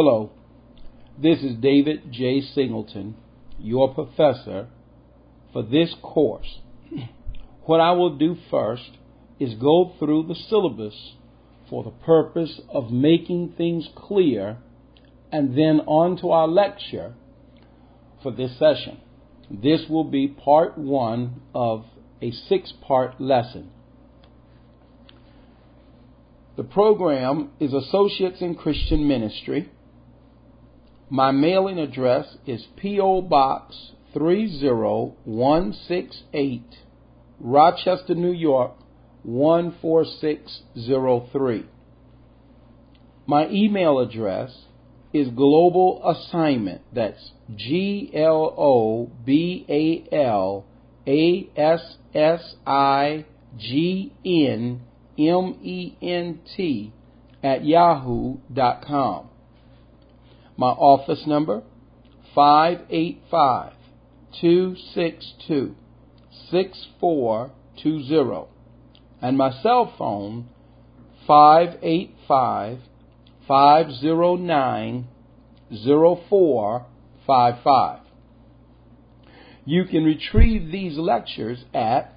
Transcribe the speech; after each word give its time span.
Hello, 0.00 0.30
this 1.20 1.40
is 1.40 1.56
David 1.56 2.12
J. 2.12 2.40
Singleton, 2.40 3.16
your 3.58 3.92
professor 3.92 4.68
for 5.52 5.64
this 5.64 5.92
course. 6.00 6.60
What 7.64 7.80
I 7.80 7.90
will 7.90 8.16
do 8.16 8.36
first 8.48 8.92
is 9.40 9.54
go 9.54 9.94
through 9.98 10.28
the 10.28 10.36
syllabus 10.36 11.14
for 11.68 11.82
the 11.82 11.90
purpose 11.90 12.60
of 12.68 12.92
making 12.92 13.54
things 13.58 13.88
clear 13.96 14.58
and 15.32 15.58
then 15.58 15.80
on 15.80 16.16
to 16.18 16.30
our 16.30 16.46
lecture 16.46 17.14
for 18.22 18.30
this 18.30 18.56
session. 18.56 19.00
This 19.50 19.80
will 19.90 20.04
be 20.04 20.28
part 20.28 20.78
one 20.78 21.40
of 21.52 21.86
a 22.22 22.30
six 22.30 22.72
part 22.82 23.20
lesson. 23.20 23.72
The 26.56 26.62
program 26.62 27.50
is 27.58 27.72
Associates 27.72 28.40
in 28.40 28.54
Christian 28.54 29.08
Ministry. 29.08 29.72
My 31.10 31.30
mailing 31.30 31.78
address 31.78 32.36
is 32.46 32.66
P.O. 32.76 33.22
Box 33.22 33.92
30168, 34.12 36.62
Rochester, 37.40 38.14
New 38.14 38.32
York 38.32 38.72
14603. 39.24 41.64
My 43.26 43.48
email 43.48 43.98
address 43.98 44.66
is 45.14 45.28
Global 45.28 46.06
Assignment. 46.06 46.82
That's 46.94 47.32
G 47.54 48.10
L 48.14 48.54
O 48.58 49.10
B 49.24 49.64
A 49.68 50.04
L 50.14 50.66
A 51.06 51.48
S 51.56 51.96
S 52.14 52.56
I 52.66 53.24
G 53.56 54.12
N 54.24 54.82
M 55.18 55.58
E 55.62 55.96
N 56.02 56.40
T 56.56 56.92
at 57.42 57.64
yahoo.com. 57.64 59.27
My 60.58 60.68
office 60.70 61.24
number 61.24 61.62
585 62.34 63.72
262 64.40 65.76
6420 66.50 68.46
and 69.22 69.38
my 69.38 69.52
cell 69.62 69.94
phone 69.96 70.48
585 71.28 72.80
509 73.46 75.06
0455. 75.70 78.00
You 79.64 79.84
can 79.84 80.02
retrieve 80.02 80.72
these 80.72 80.98
lectures 80.98 81.64
at 81.72 82.16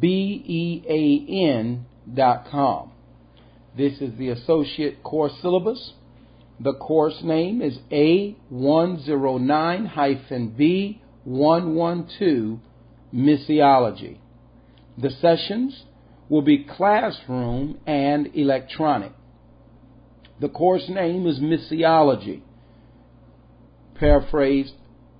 B 0.00 0.42
E 0.46 0.84
A 0.88 1.26
N 1.50 1.86
dot 2.12 2.46
com. 2.50 2.92
This 3.76 4.00
is 4.00 4.16
the 4.18 4.28
associate 4.28 5.02
course 5.02 5.32
syllabus. 5.42 5.92
The 6.58 6.72
course 6.74 7.22
name 7.22 7.60
is 7.60 7.78
A109 7.90 8.36
B112 11.26 12.60
Missiology. 13.14 14.16
The 14.96 15.10
sessions 15.10 15.84
will 16.28 16.42
be 16.42 16.64
classroom 16.64 17.78
and 17.86 18.34
electronic. 18.34 19.12
The 20.40 20.48
course 20.48 20.88
name 20.88 21.26
is 21.26 21.38
Missiology, 21.38 22.40
paraphrased 23.98 24.74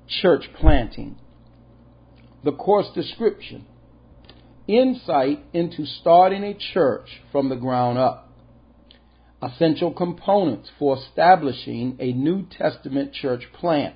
church 0.08 0.44
planting. 0.54 1.16
The 2.44 2.52
course 2.52 2.88
description 2.94 3.66
insight 4.66 5.40
into 5.52 5.86
starting 5.86 6.42
a 6.42 6.54
church 6.72 7.08
from 7.30 7.48
the 7.48 7.56
ground 7.56 7.98
up. 7.98 8.30
Essential 9.42 9.92
components 9.92 10.70
for 10.78 10.96
establishing 10.96 11.96
a 12.00 12.12
New 12.12 12.46
Testament 12.46 13.12
church 13.12 13.44
plant. 13.52 13.94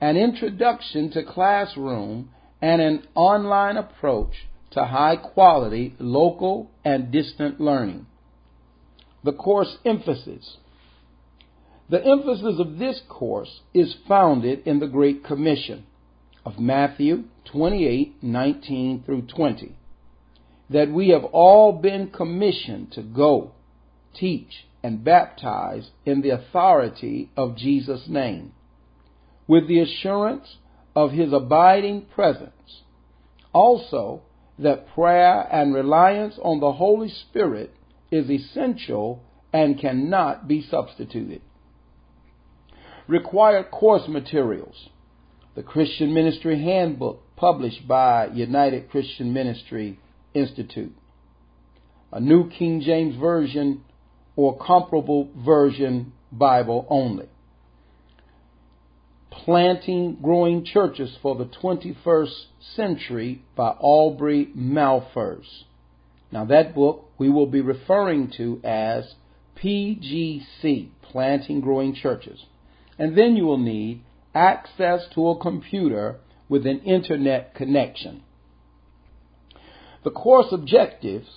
An 0.00 0.16
introduction 0.16 1.10
to 1.12 1.22
classroom 1.22 2.30
and 2.60 2.82
an 2.82 3.06
online 3.14 3.76
approach 3.76 4.32
to 4.72 4.84
high 4.84 5.16
quality 5.16 5.94
local 5.98 6.70
and 6.84 7.10
distant 7.10 7.60
learning. 7.60 8.06
The 9.22 9.32
course 9.32 9.78
emphasis. 9.84 10.58
The 11.88 12.04
emphasis 12.04 12.58
of 12.58 12.78
this 12.78 13.02
course 13.08 13.60
is 13.74 13.94
founded 14.08 14.66
in 14.66 14.78
the 14.78 14.86
Great 14.86 15.22
Commission 15.22 15.84
of 16.44 16.58
Matthew 16.58 17.24
28:19 17.52 19.04
through 19.04 19.22
20 19.22 19.74
that 20.70 20.90
we 20.90 21.10
have 21.10 21.24
all 21.24 21.72
been 21.72 22.08
commissioned 22.08 22.90
to 22.92 23.02
go, 23.02 23.52
teach, 24.14 24.66
and 24.82 25.04
baptize 25.04 25.90
in 26.06 26.22
the 26.22 26.30
authority 26.30 27.30
of 27.36 27.56
Jesus' 27.56 28.08
name, 28.08 28.52
with 29.46 29.68
the 29.68 29.80
assurance 29.80 30.56
of 30.96 31.12
his 31.12 31.32
abiding 31.32 32.02
presence. 32.14 32.82
Also, 33.52 34.22
that 34.58 34.88
prayer 34.94 35.46
and 35.52 35.74
reliance 35.74 36.38
on 36.42 36.60
the 36.60 36.72
Holy 36.72 37.08
Spirit 37.08 37.74
is 38.10 38.30
essential 38.30 39.22
and 39.52 39.78
cannot 39.78 40.48
be 40.48 40.62
substituted. 40.62 41.42
Required 43.06 43.70
course 43.70 44.08
materials 44.08 44.88
the 45.54 45.62
Christian 45.62 46.12
Ministry 46.14 46.60
Handbook 46.62 47.22
published 47.36 47.86
by 47.86 48.26
United 48.28 48.90
Christian 48.90 49.32
Ministry 49.32 50.00
Institute, 50.32 50.94
a 52.12 52.20
New 52.20 52.48
King 52.50 52.80
James 52.80 53.14
Version 53.16 53.82
or 54.36 54.56
comparable 54.58 55.30
version 55.36 56.12
Bible 56.32 56.86
only. 56.88 57.28
Planting 59.30 60.18
Growing 60.22 60.64
Churches 60.64 61.16
for 61.20 61.36
the 61.36 61.44
21st 61.44 62.44
Century 62.74 63.42
by 63.54 63.68
Aubrey 63.80 64.46
Malphurs. 64.56 65.64
Now, 66.32 66.46
that 66.46 66.74
book 66.74 67.10
we 67.18 67.28
will 67.28 67.46
be 67.46 67.60
referring 67.60 68.32
to 68.38 68.60
as 68.64 69.14
PGC, 69.62 70.88
Planting 71.02 71.60
Growing 71.60 71.94
Churches. 71.94 72.40
And 72.98 73.16
then 73.16 73.36
you 73.36 73.44
will 73.44 73.58
need 73.58 74.02
access 74.34 75.02
to 75.14 75.28
a 75.28 75.40
computer 75.40 76.16
with 76.48 76.66
an 76.66 76.80
internet 76.80 77.54
connection. 77.54 78.22
The 80.04 80.10
course 80.10 80.48
objectives 80.52 81.28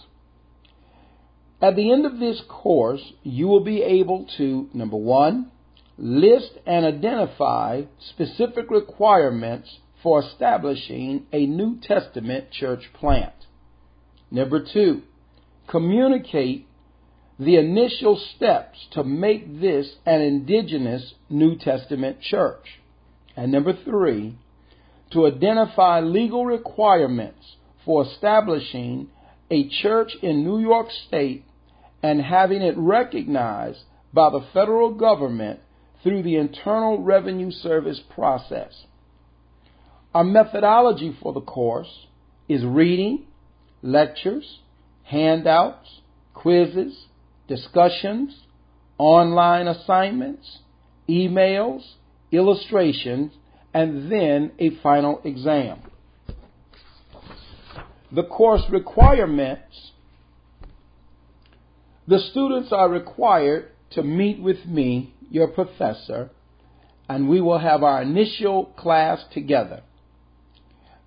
at 1.61 1.75
the 1.75 1.91
end 1.91 2.05
of 2.05 2.19
this 2.19 2.41
course, 2.47 3.01
you 3.23 3.47
will 3.47 3.63
be 3.63 3.81
able 3.81 4.27
to, 4.37 4.69
number 4.73 4.97
one, 4.97 5.51
list 5.97 6.51
and 6.67 6.85
identify 6.85 7.83
specific 7.99 8.69
requirements 8.69 9.79
for 10.03 10.21
establishing 10.21 11.25
a 11.33 11.47
New 11.47 11.79
Testament 11.81 12.51
church 12.51 12.91
plant. 12.93 13.33
Number 14.29 14.63
two, 14.63 15.01
communicate 15.67 16.66
the 17.39 17.57
initial 17.57 18.19
steps 18.35 18.87
to 18.91 19.03
make 19.03 19.59
this 19.61 19.95
an 20.05 20.21
indigenous 20.21 21.13
New 21.29 21.57
Testament 21.57 22.19
church. 22.21 22.79
And 23.35 23.51
number 23.51 23.73
three, 23.73 24.35
to 25.11 25.27
identify 25.27 25.99
legal 25.99 26.45
requirements 26.45 27.55
for 27.85 28.05
establishing 28.05 29.09
a 29.49 29.69
church 29.69 30.11
in 30.21 30.43
New 30.43 30.59
York 30.59 30.87
State 31.07 31.45
and 32.03 32.21
having 32.21 32.61
it 32.61 32.75
recognized 32.77 33.79
by 34.13 34.29
the 34.29 34.45
federal 34.53 34.93
government 34.93 35.59
through 36.03 36.23
the 36.23 36.35
Internal 36.35 37.01
Revenue 37.01 37.51
Service 37.51 38.01
process. 38.13 38.85
Our 40.13 40.23
methodology 40.23 41.15
for 41.21 41.33
the 41.33 41.41
course 41.41 42.07
is 42.49 42.65
reading, 42.65 43.25
lectures, 43.81 44.59
handouts, 45.03 46.01
quizzes, 46.33 47.06
discussions, 47.47 48.43
online 48.97 49.67
assignments, 49.67 50.59
emails, 51.09 51.81
illustrations, 52.31 53.31
and 53.73 54.11
then 54.11 54.51
a 54.59 54.71
final 54.81 55.21
exam. 55.23 55.79
The 58.11 58.23
course 58.23 58.63
requirements 58.69 59.91
the 62.07 62.19
students 62.19 62.71
are 62.71 62.89
required 62.89 63.69
to 63.91 64.01
meet 64.01 64.41
with 64.41 64.65
me, 64.65 65.13
your 65.29 65.49
professor, 65.49 66.29
and 67.09 67.27
we 67.27 67.41
will 67.41 67.59
have 67.59 67.83
our 67.83 68.01
initial 68.01 68.65
class 68.77 69.25
together. 69.33 69.81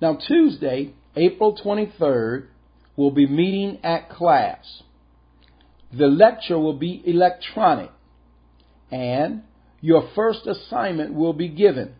Now, 0.00 0.18
Tuesday, 0.26 0.94
April 1.14 1.56
23rd, 1.56 2.46
we'll 2.96 3.10
be 3.10 3.26
meeting 3.26 3.78
at 3.82 4.08
class. 4.10 4.82
The 5.92 6.06
lecture 6.06 6.58
will 6.58 6.76
be 6.76 7.02
electronic, 7.06 7.90
and 8.90 9.42
your 9.80 10.08
first 10.14 10.46
assignment 10.46 11.14
will 11.14 11.32
be 11.32 11.48
given. 11.48 11.94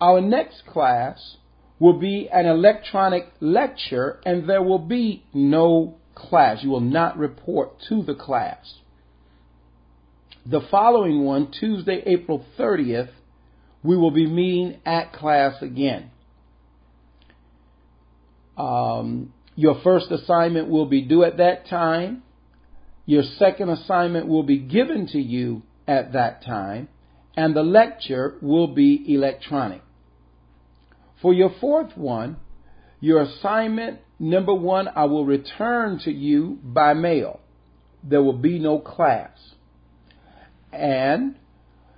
Our 0.00 0.22
next 0.22 0.64
class 0.66 1.36
will 1.78 1.98
be 1.98 2.28
an 2.32 2.46
electronic 2.46 3.30
lecture, 3.40 4.20
and 4.24 4.48
there 4.48 4.62
will 4.62 4.78
be 4.78 5.24
no 5.34 5.99
class. 6.28 6.62
You 6.62 6.70
will 6.70 6.80
not 6.80 7.18
report 7.18 7.80
to 7.88 8.02
the 8.02 8.14
class. 8.14 8.74
The 10.46 10.60
following 10.70 11.24
one, 11.24 11.52
Tuesday, 11.52 12.02
April 12.06 12.44
30th, 12.58 13.10
we 13.82 13.96
will 13.96 14.10
be 14.10 14.26
meeting 14.26 14.80
at 14.86 15.12
class 15.12 15.60
again. 15.62 16.10
Um, 18.56 19.32
your 19.54 19.80
first 19.82 20.10
assignment 20.10 20.68
will 20.68 20.86
be 20.86 21.02
due 21.02 21.24
at 21.24 21.38
that 21.38 21.66
time. 21.66 22.22
Your 23.06 23.22
second 23.22 23.70
assignment 23.70 24.28
will 24.28 24.42
be 24.42 24.58
given 24.58 25.06
to 25.08 25.18
you 25.18 25.62
at 25.86 26.12
that 26.12 26.44
time. 26.44 26.88
And 27.36 27.54
the 27.54 27.62
lecture 27.62 28.36
will 28.40 28.68
be 28.68 29.14
electronic. 29.14 29.82
For 31.22 31.32
your 31.32 31.54
fourth 31.60 31.96
one, 31.96 32.36
your 33.00 33.22
assignment 33.22 34.00
number 34.18 34.54
one, 34.54 34.88
I 34.94 35.04
will 35.06 35.24
return 35.24 35.98
to 36.04 36.12
you 36.12 36.58
by 36.62 36.94
mail. 36.94 37.40
There 38.02 38.22
will 38.22 38.38
be 38.38 38.58
no 38.58 38.78
class. 38.78 39.30
And 40.72 41.36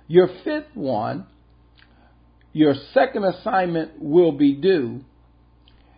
your 0.07 0.29
fifth 0.43 0.75
one, 0.75 1.27
your 2.53 2.75
second 2.93 3.25
assignment 3.25 4.01
will 4.01 4.31
be 4.31 4.53
due. 4.53 5.01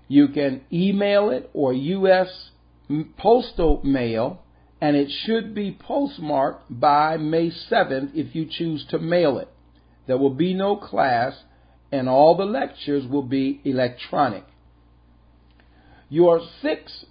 You 0.08 0.30
can 0.30 0.62
email 0.72 1.30
it 1.30 1.50
or 1.54 1.74
U.S. 1.74 2.50
postal 3.18 3.82
mail, 3.84 4.42
and 4.80 4.96
it 4.96 5.10
should 5.26 5.56
be 5.56 5.78
postmarked 5.80 6.66
by 6.70 7.18
May 7.18 7.50
7th 7.50 8.12
if 8.14 8.36
you 8.36 8.48
choose 8.50 8.86
to 8.90 9.00
mail 9.00 9.40
it. 9.40 9.50
There 10.08 10.18
will 10.18 10.34
be 10.34 10.54
no 10.54 10.76
class, 10.76 11.34
and 11.92 12.08
all 12.08 12.38
the 12.38 12.46
lectures 12.46 13.08
will 13.08 13.24
be 13.24 13.62
electronic. 13.64 14.46
Your 16.16 16.40
sixth 16.62 17.04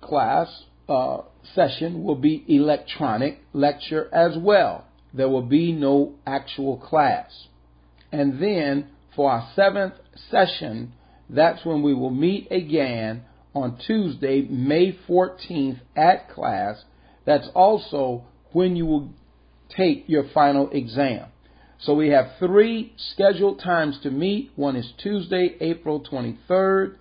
class 0.00 0.46
uh, 0.88 1.22
session 1.52 2.04
will 2.04 2.14
be 2.14 2.44
electronic 2.46 3.40
lecture 3.52 4.08
as 4.14 4.38
well. 4.38 4.84
There 5.12 5.28
will 5.28 5.42
be 5.42 5.72
no 5.72 6.14
actual 6.24 6.76
class. 6.76 7.48
And 8.12 8.40
then 8.40 8.86
for 9.16 9.32
our 9.32 9.50
seventh 9.56 9.94
session, 10.30 10.92
that's 11.28 11.64
when 11.64 11.82
we 11.82 11.92
will 11.92 12.12
meet 12.12 12.52
again 12.52 13.24
on 13.52 13.80
Tuesday, 13.84 14.42
May 14.42 14.96
14th 15.08 15.80
at 15.96 16.30
class. 16.30 16.84
That's 17.26 17.48
also 17.56 18.22
when 18.52 18.76
you 18.76 18.86
will 18.86 19.10
take 19.76 20.04
your 20.06 20.26
final 20.32 20.70
exam. 20.70 21.26
So 21.80 21.94
we 21.94 22.10
have 22.10 22.34
three 22.38 22.94
scheduled 22.96 23.58
times 23.58 23.98
to 24.04 24.12
meet. 24.12 24.52
One 24.54 24.76
is 24.76 24.92
Tuesday, 25.02 25.56
April 25.60 26.00
23rd. 26.00 26.98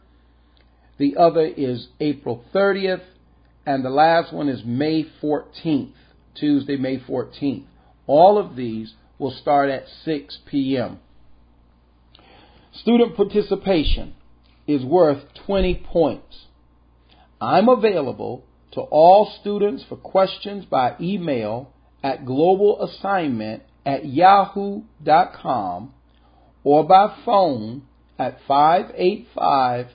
The 1.02 1.18
other 1.18 1.48
is 1.48 1.88
April 2.00 2.46
30th. 2.54 3.02
And 3.66 3.84
the 3.84 3.90
last 3.90 4.32
one 4.32 4.48
is 4.48 4.62
May 4.64 5.04
14th, 5.20 5.94
Tuesday, 6.36 6.78
May 6.78 7.00
14th. 7.00 7.66
All 8.06 8.38
of 8.38 8.56
these 8.56 8.94
will 9.18 9.32
start 9.32 9.72
at 9.72 9.86
6 10.06 10.38
p.m. 10.46 11.00
Student 12.72 13.16
participation 13.16 14.14
is 14.68 14.86
worth 14.86 15.24
20 15.48 15.84
points. 15.92 16.46
I'm 17.42 17.68
available 17.68 18.46
to 18.74 18.82
all 18.82 19.34
students 19.42 19.84
for 19.90 19.96
questions 19.96 20.66
by 20.66 20.96
email 21.02 21.74
at 22.04 22.26
globalassignment 22.26 23.62
at 23.88 24.06
yahoo.com 24.06 25.94
or 26.64 26.84
by 26.84 27.16
phone 27.26 27.88
at 28.20 28.38
585 28.48 29.88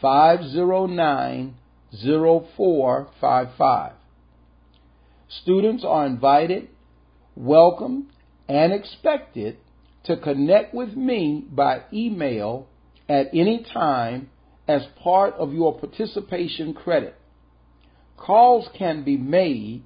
509 0.00 1.54
0455. 1.92 3.92
Students 5.42 5.84
are 5.86 6.06
invited, 6.06 6.68
welcome, 7.36 8.08
and 8.48 8.72
expected 8.72 9.58
to 10.04 10.16
connect 10.16 10.74
with 10.74 10.96
me 10.96 11.44
by 11.50 11.82
email 11.92 12.66
at 13.08 13.28
any 13.32 13.64
time 13.72 14.30
as 14.66 14.82
part 15.02 15.34
of 15.34 15.52
your 15.52 15.78
participation 15.78 16.74
credit. 16.74 17.14
Calls 18.16 18.68
can 18.76 19.04
be 19.04 19.16
made 19.16 19.84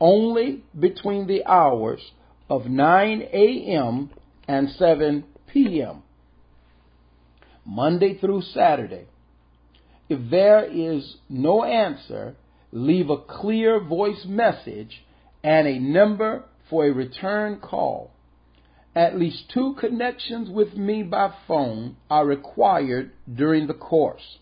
only 0.00 0.64
between 0.78 1.26
the 1.26 1.44
hours 1.46 2.00
of 2.50 2.66
9 2.66 3.22
a.m. 3.32 4.10
and 4.48 4.68
7 4.70 5.24
p.m. 5.52 6.02
Monday 7.64 8.18
through 8.18 8.42
Saturday. 8.42 9.06
If 10.12 10.30
there 10.30 10.66
is 10.66 11.16
no 11.30 11.64
answer, 11.64 12.34
leave 12.70 13.08
a 13.08 13.16
clear 13.16 13.80
voice 13.80 14.26
message 14.26 15.02
and 15.42 15.66
a 15.66 15.78
number 15.78 16.44
for 16.68 16.84
a 16.84 16.92
return 16.92 17.60
call. 17.60 18.10
At 18.94 19.18
least 19.18 19.50
two 19.54 19.74
connections 19.80 20.50
with 20.50 20.74
me 20.74 21.02
by 21.02 21.32
phone 21.48 21.96
are 22.10 22.26
required 22.26 23.12
during 23.34 23.68
the 23.68 23.72
course. 23.72 24.36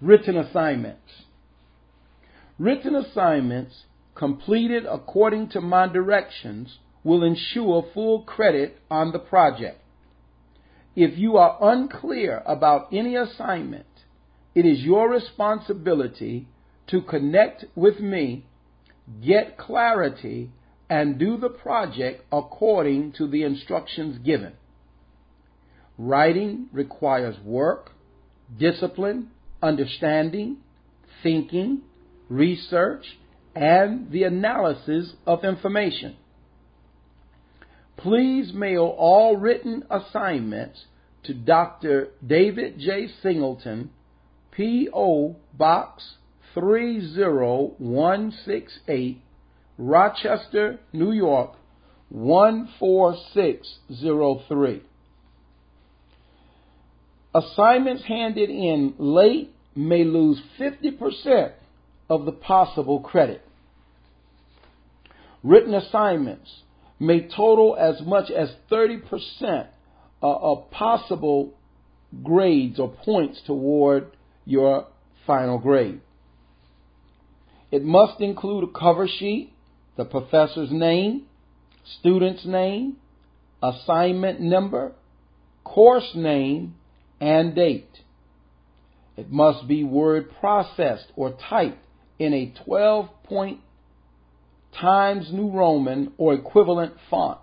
Written 0.00 0.36
assignments. 0.36 1.24
Written 2.56 2.94
assignments 2.94 3.82
completed 4.14 4.86
according 4.88 5.48
to 5.48 5.60
my 5.60 5.88
directions 5.88 6.78
will 7.02 7.24
ensure 7.24 7.84
full 7.92 8.22
credit 8.22 8.78
on 8.88 9.10
the 9.10 9.18
project. 9.18 9.80
If 11.00 11.16
you 11.16 11.36
are 11.36 11.56
unclear 11.60 12.42
about 12.44 12.88
any 12.92 13.14
assignment, 13.14 13.86
it 14.52 14.66
is 14.66 14.80
your 14.80 15.08
responsibility 15.08 16.48
to 16.88 17.02
connect 17.02 17.66
with 17.76 18.00
me, 18.00 18.46
get 19.24 19.56
clarity, 19.56 20.50
and 20.90 21.16
do 21.16 21.36
the 21.36 21.50
project 21.50 22.24
according 22.32 23.12
to 23.12 23.28
the 23.28 23.44
instructions 23.44 24.18
given. 24.26 24.54
Writing 25.96 26.68
requires 26.72 27.36
work, 27.44 27.92
discipline, 28.58 29.30
understanding, 29.62 30.56
thinking, 31.22 31.82
research, 32.28 33.04
and 33.54 34.10
the 34.10 34.24
analysis 34.24 35.12
of 35.28 35.44
information. 35.44 36.16
Please 37.98 38.52
mail 38.52 38.94
all 38.96 39.36
written 39.36 39.84
assignments 39.90 40.84
to 41.24 41.34
Dr. 41.34 42.08
David 42.26 42.78
J. 42.78 43.08
Singleton, 43.22 43.90
P.O. 44.52 45.36
Box 45.54 46.14
30168, 46.54 49.20
Rochester, 49.76 50.80
New 50.92 51.12
York 51.12 51.52
14603. 52.10 54.82
Assignments 57.34 58.04
handed 58.04 58.48
in 58.50 58.94
late 58.98 59.54
may 59.76 60.02
lose 60.04 60.40
50% 60.58 61.52
of 62.08 62.24
the 62.24 62.32
possible 62.32 63.00
credit. 63.00 63.42
Written 65.44 65.74
assignments 65.74 66.62
may 66.98 67.28
total 67.28 67.76
as 67.78 68.00
much 68.04 68.28
as 68.30 68.50
30% 68.70 69.68
of 70.22 70.70
possible 70.70 71.54
grades 72.22 72.78
or 72.78 72.88
points 72.88 73.40
toward 73.46 74.16
your 74.44 74.86
final 75.26 75.58
grade. 75.58 76.00
It 77.70 77.84
must 77.84 78.20
include 78.20 78.64
a 78.64 78.78
cover 78.78 79.06
sheet, 79.06 79.52
the 79.96 80.04
professor's 80.04 80.70
name, 80.70 81.26
student's 82.00 82.46
name, 82.46 82.96
assignment 83.62 84.40
number, 84.40 84.92
course 85.64 86.12
name, 86.14 86.74
and 87.20 87.54
date. 87.54 87.90
It 89.16 89.30
must 89.30 89.68
be 89.68 89.84
word 89.84 90.30
processed 90.40 91.12
or 91.16 91.36
typed 91.48 91.84
in 92.18 92.32
a 92.32 92.52
12 92.64 93.08
point 93.24 93.60
Times 94.80 95.30
New 95.32 95.50
Roman 95.50 96.12
or 96.18 96.34
equivalent 96.34 96.94
font, 97.10 97.38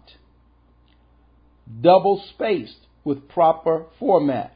double 1.81 2.23
spaced 2.33 2.87
with 3.03 3.27
proper 3.29 3.85
format, 3.99 4.55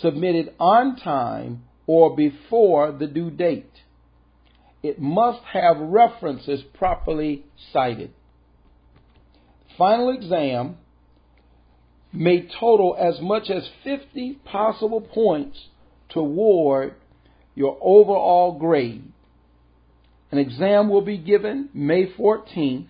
submitted 0.00 0.54
on 0.58 0.96
time 0.96 1.62
or 1.86 2.14
before 2.14 2.92
the 2.92 3.06
due 3.06 3.30
date 3.30 3.70
it 4.82 5.00
must 5.00 5.42
have 5.52 5.76
references 5.78 6.62
properly 6.74 7.44
cited. 7.72 8.12
Final 9.76 10.10
exam 10.10 10.76
may 12.12 12.48
total 12.60 12.96
as 12.98 13.20
much 13.20 13.50
as 13.50 13.68
50 13.84 14.40
possible 14.44 15.00
points 15.00 15.68
toward 16.08 16.94
your 17.54 17.76
overall 17.80 18.58
grade. 18.58 19.12
An 20.30 20.38
exam 20.38 20.88
will 20.88 21.02
be 21.02 21.18
given 21.18 21.68
May 21.74 22.06
14th, 22.12 22.86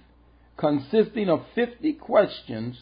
consisting 0.57 1.29
of 1.29 1.41
50 1.55 1.95
questions 1.95 2.77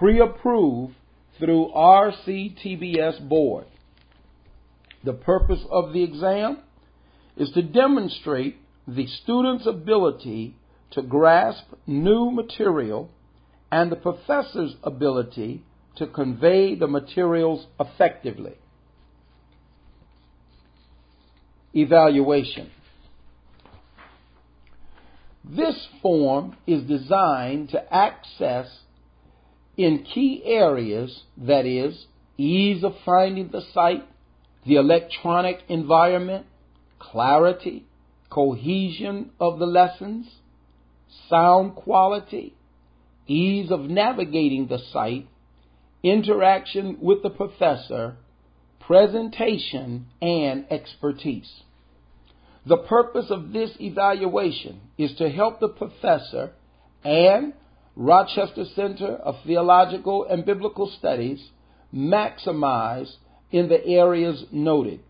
pre 0.00 0.18
approved 0.18 0.94
through 1.38 1.70
RCTBS 1.76 3.28
Board. 3.28 3.66
The 5.04 5.12
purpose 5.12 5.60
of 5.70 5.92
the 5.92 6.02
exam 6.02 6.58
is 7.36 7.50
to 7.52 7.62
demonstrate 7.62 8.56
the 8.88 9.06
student's 9.06 9.66
ability 9.66 10.56
to 10.92 11.02
grasp 11.02 11.64
new 11.86 12.30
material 12.30 13.10
and 13.70 13.92
the 13.92 13.96
professor's 13.96 14.74
ability 14.82 15.62
to 15.96 16.06
convey 16.06 16.74
the 16.74 16.88
materials 16.88 17.66
effectively. 17.78 18.54
Evaluation. 21.74 22.70
This 25.44 25.88
form 26.00 26.56
is 26.66 26.84
designed 26.84 27.68
to 27.70 27.94
access 27.94 28.66
in 29.76 30.04
key 30.04 30.42
areas, 30.44 31.22
that 31.36 31.66
is, 31.66 32.06
ease 32.36 32.84
of 32.84 32.94
finding 33.04 33.48
the 33.48 33.62
site, 33.72 34.06
the 34.66 34.76
electronic 34.76 35.60
environment, 35.68 36.46
clarity, 36.98 37.84
cohesion 38.28 39.30
of 39.40 39.58
the 39.58 39.66
lessons, 39.66 40.26
sound 41.28 41.74
quality, 41.74 42.54
ease 43.26 43.70
of 43.70 43.80
navigating 43.80 44.66
the 44.66 44.78
site, 44.92 45.26
interaction 46.02 46.98
with 47.00 47.22
the 47.22 47.30
professor, 47.30 48.16
presentation, 48.80 50.06
and 50.20 50.66
expertise. 50.70 51.62
The 52.66 52.76
purpose 52.76 53.26
of 53.30 53.52
this 53.52 53.70
evaluation 53.80 54.80
is 54.98 55.14
to 55.16 55.30
help 55.30 55.60
the 55.60 55.68
professor 55.68 56.52
and 57.04 57.54
Rochester 57.96 58.64
Center 58.74 59.16
of 59.16 59.36
Theological 59.44 60.24
and 60.24 60.44
Biblical 60.44 60.90
Studies 60.98 61.50
maximize 61.94 63.16
in 63.50 63.68
the 63.68 63.84
areas 63.84 64.44
noted. 64.52 65.00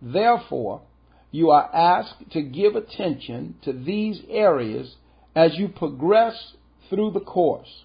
Therefore, 0.00 0.82
you 1.30 1.50
are 1.50 1.68
asked 1.74 2.30
to 2.32 2.42
give 2.42 2.76
attention 2.76 3.56
to 3.62 3.72
these 3.72 4.22
areas 4.30 4.96
as 5.34 5.56
you 5.56 5.68
progress 5.68 6.54
through 6.88 7.10
the 7.10 7.20
course. 7.20 7.84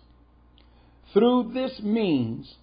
Through 1.12 1.52
this 1.54 1.82
means, 1.84 2.56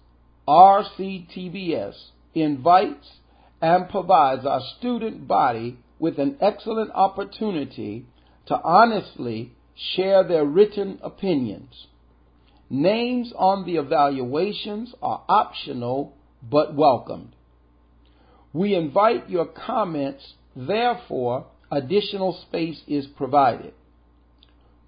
RCTBS 0.47 1.95
invites 2.33 3.19
and 3.61 3.89
provides 3.89 4.45
our 4.45 4.61
student 4.79 5.27
body 5.27 5.77
with 5.99 6.17
an 6.17 6.37
excellent 6.41 6.91
opportunity 6.93 8.05
to 8.47 8.59
honestly 8.63 9.53
share 9.75 10.23
their 10.23 10.45
written 10.45 10.99
opinions. 11.01 11.87
Names 12.69 13.33
on 13.37 13.65
the 13.65 13.75
evaluations 13.75 14.93
are 15.01 15.23
optional 15.27 16.15
but 16.41 16.73
welcomed. 16.75 17.35
We 18.53 18.75
invite 18.75 19.29
your 19.29 19.45
comments, 19.45 20.33
therefore, 20.55 21.47
additional 21.71 22.33
space 22.47 22.81
is 22.87 23.07
provided. 23.07 23.73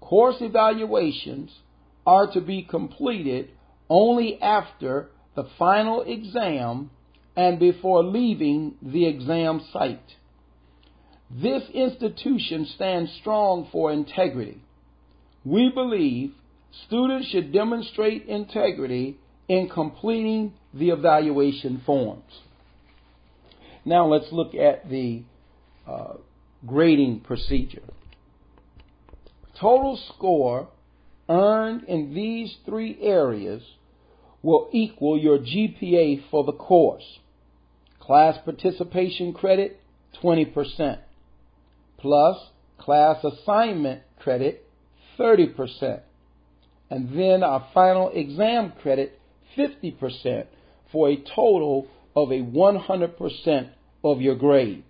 Course 0.00 0.36
evaluations 0.40 1.50
are 2.06 2.30
to 2.32 2.40
be 2.40 2.62
completed 2.62 3.50
only 3.88 4.40
after 4.40 5.10
the 5.34 5.48
final 5.58 6.02
exam 6.02 6.90
and 7.36 7.58
before 7.58 8.04
leaving 8.04 8.74
the 8.82 9.06
exam 9.06 9.60
site. 9.72 10.14
This 11.30 11.64
institution 11.72 12.66
stands 12.66 13.10
strong 13.20 13.68
for 13.72 13.90
integrity. 13.90 14.62
We 15.44 15.70
believe 15.70 16.32
students 16.86 17.28
should 17.28 17.52
demonstrate 17.52 18.26
integrity 18.26 19.18
in 19.48 19.68
completing 19.68 20.54
the 20.72 20.90
evaluation 20.90 21.82
forms. 21.84 22.40
Now 23.84 24.06
let's 24.06 24.32
look 24.32 24.54
at 24.54 24.88
the 24.88 25.22
uh, 25.86 26.14
grading 26.66 27.20
procedure. 27.20 27.82
Total 29.60 29.98
score 30.14 30.68
earned 31.28 31.84
in 31.84 32.14
these 32.14 32.56
three 32.64 32.98
areas 33.00 33.62
will 34.42 34.68
equal 34.72 35.18
your 35.18 35.38
GPA 35.38 36.22
for 36.30 36.44
the 36.44 36.52
course. 36.52 37.18
Class 38.00 38.36
participation 38.44 39.32
credit, 39.32 39.80
20%, 40.22 40.98
plus 41.98 42.36
class 42.78 43.24
assignment 43.24 44.02
credit, 44.18 44.63
30%, 45.18 46.00
and 46.90 47.18
then 47.18 47.42
our 47.42 47.68
final 47.72 48.10
exam 48.10 48.72
credit, 48.80 49.18
50%, 49.56 50.46
for 50.90 51.08
a 51.08 51.16
total 51.16 51.88
of 52.14 52.30
a 52.30 52.40
100% 52.40 53.70
of 54.04 54.20
your 54.20 54.36
grade. 54.36 54.84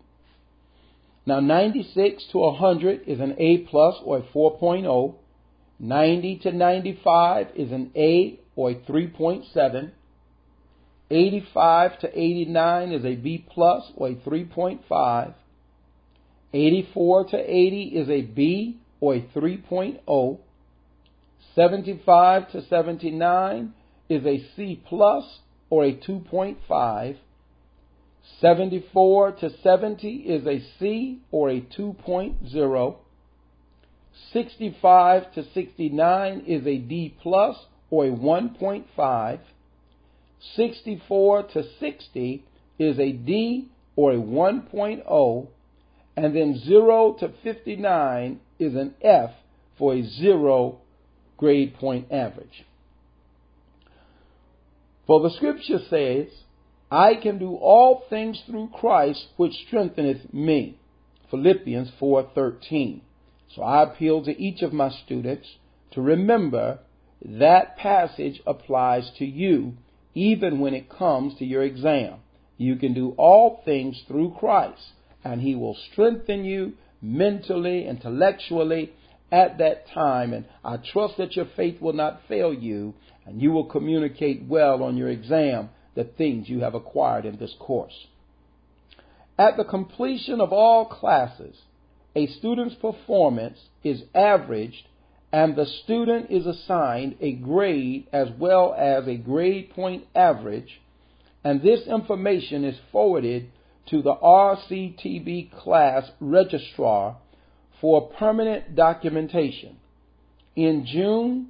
Now, 1.27 1.41
96 1.41 2.27
to 2.33 2.39
100 2.39 3.03
is 3.07 3.21
an 3.21 3.35
A 3.39 3.59
plus 3.59 3.97
or 4.05 4.19
a 4.19 4.23
4.0. 4.23 5.15
90 5.79 6.37
to 6.37 6.53
95 6.53 7.47
is 7.57 7.73
an 7.73 7.91
A 7.97 8.39
or 8.55 8.71
a 8.71 8.75
3.7. 8.75 9.91
85 11.11 11.99
to 12.01 12.19
89 12.19 12.93
is 12.93 13.05
a 13.05 13.17
B 13.17 13.47
plus 13.49 13.91
or 13.97 14.09
a 14.09 14.15
3.5. 14.15 15.35
84 16.53 17.25
to 17.25 17.37
80 17.37 17.83
is 17.83 18.09
a 18.09 18.23
B 18.23 18.81
or 19.05 19.17
a 19.17 19.21
3.0. 19.21 20.39
75 21.55 22.53
to 22.53 22.67
79 22.69 23.75
is 24.09 24.25
a 24.25 24.47
C 24.57 24.83
plus 24.89 25.41
or 25.69 25.85
a 25.85 25.93
2.5. 25.93 27.17
74 28.41 29.33
to 29.33 29.51
70 29.63 30.09
is 30.09 30.47
a 30.47 30.65
C 30.79 31.21
or 31.31 31.51
a 31.51 31.61
2.0. 31.61 32.97
65 34.33 35.35
to 35.35 35.45
69 35.53 36.45
is 36.47 36.67
a 36.67 36.79
D 36.79 37.15
plus 37.21 37.57
or 37.91 38.07
a 38.07 38.11
1.5. 38.11 39.41
64 40.57 41.43
to 41.43 41.63
60 41.79 42.45
is 42.79 42.99
a 42.99 43.13
D 43.13 43.69
or 43.97 44.13
a 44.13 44.17
1.0. 44.17 45.49
And 46.17 46.35
then 46.35 46.61
0 46.65 47.17
to 47.21 47.33
59 47.43 48.41
is 48.59 48.75
an 48.75 48.95
F 49.03 49.31
for 49.79 49.95
a 49.95 50.03
0 50.03 50.79
grade 51.37 51.75
point 51.75 52.11
average. 52.13 52.65
For 55.07 55.21
the 55.21 55.31
scripture 55.31 55.81
says, 55.91 56.29
I 56.91 57.17
can 57.17 57.39
do 57.39 57.57
all 57.57 58.05
things 58.09 58.41
through 58.47 58.71
Christ 58.73 59.27
which 59.37 59.53
strengtheneth 59.67 60.33
me. 60.33 60.79
Philippians 61.31 61.91
4:13. 62.01 63.01
So 63.55 63.63
I 63.63 63.83
appeal 63.83 64.23
to 64.25 64.41
each 64.41 64.63
of 64.63 64.73
my 64.73 64.91
students 64.91 65.49
to 65.91 66.01
remember 66.01 66.79
that 67.25 67.77
passage 67.77 68.41
applies 68.47 69.11
to 69.19 69.25
you 69.25 69.75
even 70.15 70.61
when 70.61 70.75
it 70.75 70.89
comes 70.89 71.35
to 71.39 71.45
your 71.45 71.63
exam. 71.63 72.21
You 72.57 72.77
can 72.77 72.95
do 72.95 73.15
all 73.17 73.63
things 73.65 74.01
through 74.07 74.37
Christ 74.39 74.93
and 75.25 75.41
he 75.41 75.55
will 75.55 75.77
strengthen 75.93 76.45
you 76.45 76.75
mentally, 77.01 77.87
intellectually 77.87 78.93
at 79.33 79.59
that 79.59 79.89
time 79.89 80.33
and 80.33 80.45
I 80.65 80.77
trust 80.77 81.17
that 81.19 81.35
your 81.35 81.47
faith 81.57 81.81
will 81.81 81.93
not 81.93 82.21
fail 82.29 82.53
you 82.53 82.95
and 83.27 83.41
you 83.41 83.51
will 83.51 83.65
communicate 83.65 84.45
well 84.47 84.83
on 84.83 84.97
your 84.97 85.09
exam 85.09 85.71
the 85.95 86.05
things 86.05 86.49
you 86.49 86.61
have 86.61 86.75
acquired 86.75 87.25
in 87.25 87.39
this 87.39 87.55
course. 87.59 88.07
At 89.39 89.57
the 89.57 89.65
completion 89.65 90.41
of 90.41 90.53
all 90.53 90.87
classes, 90.87 91.57
a 92.15 92.27
student's 92.27 92.77
performance 92.77 93.59
is 93.83 94.03
averaged 94.15 94.87
and 95.33 95.57
the 95.57 95.67
student 95.67 96.31
is 96.31 96.47
assigned 96.47 97.17
a 97.21 97.33
grade 97.33 98.07
as 98.13 98.29
well 98.39 98.73
as 98.79 99.09
a 99.09 99.17
grade 99.17 99.71
point 99.71 100.05
average, 100.15 100.81
and 101.43 101.61
this 101.61 101.89
information 101.89 102.65
is 102.65 102.79
forwarded 102.93 103.51
to 103.87 104.03
the 104.03 104.15
RCTB 104.15 105.53
class 105.53 106.11
registrar 106.21 107.17
for 107.81 108.09
permanent 108.09 108.75
documentation. 108.75 109.77
In 110.57 110.87
June, 110.87 111.49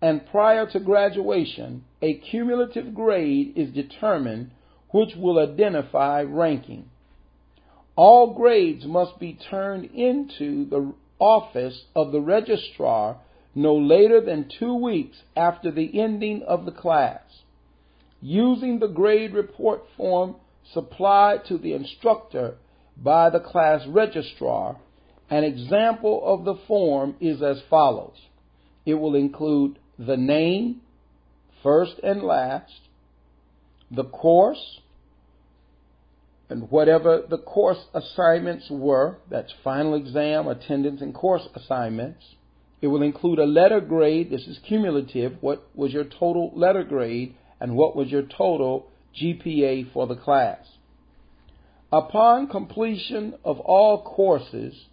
and 0.00 0.26
prior 0.26 0.66
to 0.70 0.80
graduation, 0.80 1.84
a 2.00 2.14
cumulative 2.14 2.94
grade 2.94 3.52
is 3.56 3.72
determined 3.72 4.50
which 4.90 5.14
will 5.16 5.38
identify 5.38 6.22
ranking. 6.22 6.90
All 7.96 8.34
grades 8.34 8.84
must 8.84 9.18
be 9.18 9.38
turned 9.50 9.86
into 9.86 10.68
the 10.68 10.92
office 11.18 11.84
of 11.94 12.12
the 12.12 12.20
registrar 12.20 13.18
no 13.54 13.76
later 13.76 14.20
than 14.20 14.50
two 14.58 14.74
weeks 14.74 15.18
after 15.36 15.70
the 15.70 16.00
ending 16.00 16.42
of 16.42 16.64
the 16.64 16.72
class. 16.72 17.22
Using 18.20 18.78
the 18.78 18.88
grade 18.88 19.34
report 19.34 19.84
form 19.96 20.36
supplied 20.72 21.44
to 21.46 21.58
the 21.58 21.74
instructor 21.74 22.56
by 22.96 23.30
the 23.30 23.40
class 23.40 23.82
registrar, 23.86 24.76
an 25.30 25.44
example 25.44 26.22
of 26.24 26.44
the 26.44 26.60
form 26.66 27.14
is 27.20 27.42
as 27.42 27.62
follows. 27.70 28.16
It 28.84 28.94
will 28.94 29.14
include 29.14 29.78
the 29.98 30.16
name, 30.16 30.80
first 31.62 31.94
and 32.02 32.22
last, 32.22 32.72
the 33.90 34.04
course, 34.04 34.80
and 36.48 36.70
whatever 36.70 37.22
the 37.28 37.38
course 37.38 37.78
assignments 37.94 38.66
were, 38.70 39.16
that's 39.30 39.52
final 39.64 39.94
exam, 39.94 40.46
attendance, 40.48 41.00
and 41.00 41.14
course 41.14 41.48
assignments. 41.54 42.22
It 42.82 42.88
will 42.88 43.02
include 43.02 43.38
a 43.38 43.46
letter 43.46 43.80
grade. 43.80 44.30
This 44.30 44.46
is 44.46 44.58
cumulative. 44.66 45.36
What 45.40 45.66
was 45.74 45.92
your 45.92 46.04
total 46.04 46.52
letter 46.54 46.82
grade 46.82 47.36
and 47.60 47.76
what 47.76 47.96
was 47.96 48.08
your 48.08 48.22
total 48.22 48.88
GPA 49.20 49.92
for 49.92 50.06
the 50.06 50.16
class? 50.16 50.66
Upon 51.92 52.48
completion 52.48 53.34
of 53.44 53.60
all 53.60 54.02
courses, 54.02 54.86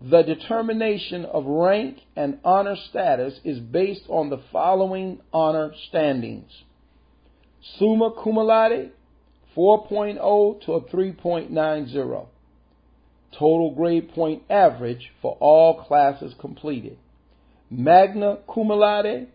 the 0.00 0.22
determination 0.22 1.24
of 1.24 1.46
rank 1.46 1.98
and 2.16 2.38
honor 2.44 2.76
status 2.90 3.38
is 3.44 3.60
based 3.60 4.04
on 4.08 4.28
the 4.28 4.42
following 4.50 5.20
honor 5.32 5.72
standings. 5.88 6.50
Summa 7.78 8.10
cum 8.22 8.34
laude, 8.36 8.90
4.0 9.56 10.64
to 10.66 10.72
a 10.72 10.80
3.90. 10.82 12.26
Total 13.38 13.74
grade 13.74 14.12
point 14.12 14.42
average 14.50 15.12
for 15.22 15.36
all 15.40 15.84
classes 15.84 16.34
completed. 16.40 16.98
Magna 17.70 18.38
cum 18.52 18.68
laude, 18.68 19.28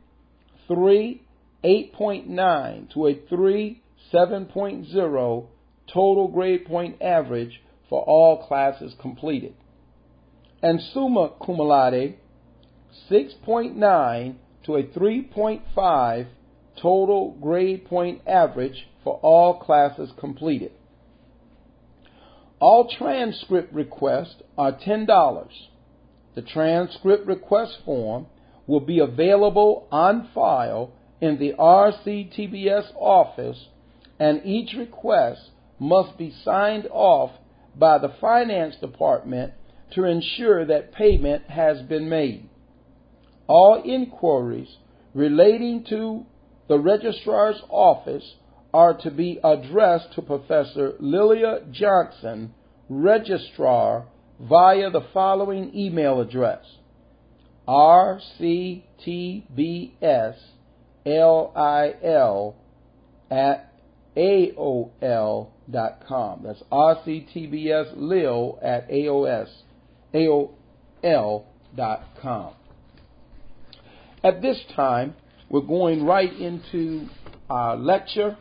3, 0.68 1.22
8.9 1.63 2.94
to 2.94 3.08
a 3.08 3.16
3, 3.30 3.82
7.0 4.14 5.48
total 5.92 6.28
grade 6.28 6.66
point 6.66 7.02
average 7.02 7.62
for 7.90 8.02
all 8.04 8.46
classes 8.48 8.94
completed. 9.02 9.54
And 10.62 10.82
summa 10.82 11.34
cum 11.44 11.58
laude, 11.58 12.16
6.9 13.10 14.36
to 14.66 14.76
a 14.76 14.84
3.5 14.84 16.28
total 16.82 17.38
grade 17.42 17.86
point 17.86 18.22
average 18.28 18.88
for 19.04 19.20
all 19.22 19.60
classes 19.60 20.12
completed. 20.20 20.72
All 22.60 22.90
transcript 22.90 23.74
requests 23.74 24.42
are 24.58 24.74
$10. 24.74 25.48
The 26.36 26.42
transcript 26.42 27.28
request 27.28 27.78
form 27.86 28.28
will 28.66 28.80
be 28.80 29.00
available 29.00 29.88
on 29.92 30.30
file 30.34 30.92
in 31.22 31.40
the 31.40 31.54
RCTBS 31.58 32.94
office, 32.96 33.68
and 34.19 34.41
each 34.45 34.74
request 34.77 35.51
must 35.79 36.17
be 36.17 36.33
signed 36.43 36.88
off 36.91 37.31
by 37.75 37.97
the 37.97 38.13
finance 38.19 38.75
department 38.77 39.53
to 39.91 40.03
ensure 40.03 40.65
that 40.65 40.93
payment 40.93 41.43
has 41.50 41.81
been 41.83 42.09
made. 42.09 42.50
All 43.47 43.81
inquiries 43.86 44.77
relating 45.13 45.86
to 45.89 46.25
the 46.67 46.79
registrar's 46.79 47.62
office 47.69 48.36
are 48.74 48.97
to 48.97 49.12
be 49.12 49.39
addressed 49.43 50.13
to 50.13 50.21
Professor 50.21 50.95
Lilia 51.00 51.62
Johnson, 51.71 52.53
registrar, 52.89 54.07
via 54.39 54.89
the 54.91 55.05
following 55.13 55.75
email 55.75 56.21
address 56.21 56.63
rctbslil 57.67 58.93
at 63.29 63.74
aol.com. 64.17 65.51
That's 66.43 66.63
rctbslil 66.71 68.60
at 68.63 68.89
aos, 68.89 69.49
aol.com. 71.03 72.53
At 74.23 74.41
this 74.41 74.60
time, 74.75 75.13
we're 75.49 75.62
going 75.62 76.03
right 76.03 76.34
into 76.34 77.08
our 77.49 77.77
lecture. 77.77 78.38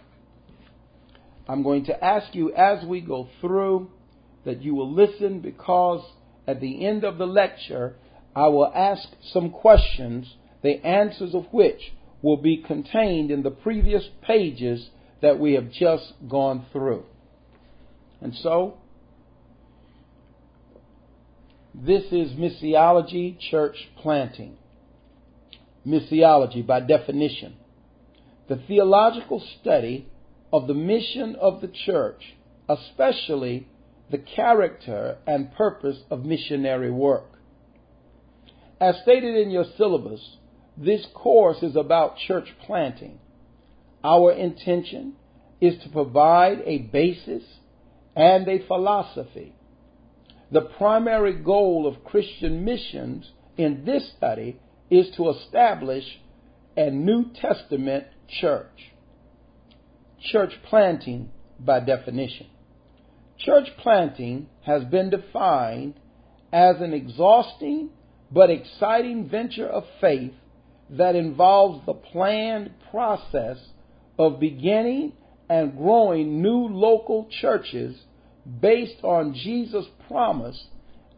I'm 1.48 1.62
going 1.62 1.84
to 1.84 2.04
ask 2.04 2.34
you 2.34 2.52
as 2.54 2.84
we 2.84 3.00
go 3.00 3.28
through 3.40 3.90
that 4.44 4.62
you 4.62 4.74
will 4.74 4.92
listen 4.92 5.40
because 5.40 6.04
at 6.46 6.60
the 6.60 6.84
end 6.86 7.04
of 7.04 7.18
the 7.18 7.26
lecture, 7.26 7.96
I 8.34 8.48
will 8.48 8.72
ask 8.74 9.06
some 9.32 9.50
questions, 9.50 10.34
the 10.62 10.84
answers 10.84 11.34
of 11.34 11.46
which 11.52 11.92
will 12.22 12.36
be 12.38 12.56
contained 12.56 13.30
in 13.30 13.42
the 13.42 13.50
previous 13.50 14.08
pages 14.22 14.88
that 15.22 15.38
we 15.38 15.54
have 15.54 15.70
just 15.70 16.12
gone 16.28 16.66
through. 16.72 17.04
And 18.20 18.34
so, 18.34 18.78
this 21.74 22.04
is 22.04 22.32
missiology 22.32 23.38
church 23.38 23.76
planting 24.00 24.56
missiology 25.86 26.66
by 26.66 26.80
definition. 26.80 27.54
The 28.48 28.56
theological 28.66 29.42
study 29.60 30.08
of 30.52 30.66
the 30.66 30.74
mission 30.74 31.36
of 31.36 31.60
the 31.60 31.68
church, 31.68 32.34
especially 32.68 33.68
the 34.10 34.18
character 34.18 35.18
and 35.26 35.54
purpose 35.54 35.98
of 36.10 36.24
missionary 36.24 36.90
work. 36.90 37.38
As 38.80 38.96
stated 39.02 39.36
in 39.36 39.50
your 39.50 39.64
syllabus, 39.76 40.36
this 40.76 41.06
course 41.14 41.62
is 41.62 41.76
about 41.76 42.18
church 42.18 42.48
planting. 42.66 43.18
Our 44.04 44.32
intention 44.32 45.14
is 45.60 45.82
to 45.82 45.88
provide 45.88 46.62
a 46.64 46.78
basis 46.78 47.42
and 48.14 48.46
a 48.48 48.66
philosophy. 48.66 49.54
The 50.50 50.62
primary 50.62 51.34
goal 51.34 51.86
of 51.86 52.04
Christian 52.04 52.64
missions 52.64 53.30
in 53.56 53.84
this 53.84 54.12
study 54.16 54.60
is 54.90 55.08
to 55.16 55.30
establish 55.30 56.04
a 56.76 56.90
New 56.90 57.32
Testament 57.32 58.04
church. 58.28 58.92
Church 60.20 60.52
planting, 60.68 61.30
by 61.58 61.80
definition. 61.80 62.46
Church 63.38 63.68
planting 63.78 64.48
has 64.64 64.84
been 64.84 65.10
defined 65.10 65.94
as 66.52 66.76
an 66.80 66.92
exhausting 66.92 67.90
but 68.30 68.50
exciting 68.50 69.28
venture 69.28 69.68
of 69.68 69.84
faith 70.00 70.32
that 70.90 71.14
involves 71.14 71.84
the 71.86 71.94
planned 71.94 72.70
process 72.90 73.58
of 74.18 74.40
beginning 74.40 75.12
and 75.48 75.76
growing 75.76 76.42
new 76.42 76.66
local 76.68 77.28
churches 77.40 77.96
based 78.60 79.02
on 79.02 79.34
Jesus' 79.34 79.86
promise 80.08 80.66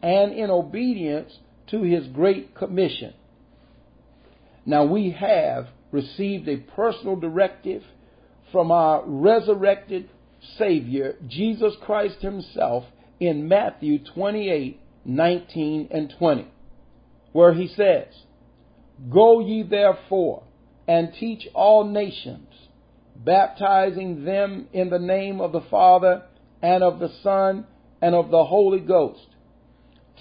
and 0.01 0.33
in 0.33 0.49
obedience 0.49 1.31
to 1.67 1.81
his 1.81 2.07
great 2.07 2.55
commission. 2.55 3.13
Now 4.65 4.85
we 4.85 5.11
have 5.11 5.67
received 5.91 6.47
a 6.47 6.57
personal 6.57 7.15
directive 7.15 7.83
from 8.51 8.71
our 8.71 9.03
resurrected 9.05 10.09
Savior, 10.57 11.15
Jesus 11.27 11.73
Christ 11.81 12.21
Himself, 12.21 12.85
in 13.19 13.47
Matthew 13.47 13.99
28 14.13 14.79
19 15.05 15.87
and 15.91 16.13
20, 16.17 16.47
where 17.31 17.53
He 17.53 17.67
says, 17.67 18.07
Go 19.11 19.39
ye 19.39 19.63
therefore 19.63 20.43
and 20.87 21.13
teach 21.19 21.47
all 21.53 21.85
nations, 21.85 22.48
baptizing 23.23 24.23
them 24.23 24.67
in 24.71 24.89
the 24.89 24.99
name 24.99 25.41
of 25.41 25.51
the 25.51 25.61
Father 25.69 26.23
and 26.61 26.83
of 26.83 26.99
the 26.99 27.11
Son 27.21 27.65
and 28.01 28.15
of 28.15 28.31
the 28.31 28.45
Holy 28.45 28.79
Ghost, 28.79 29.27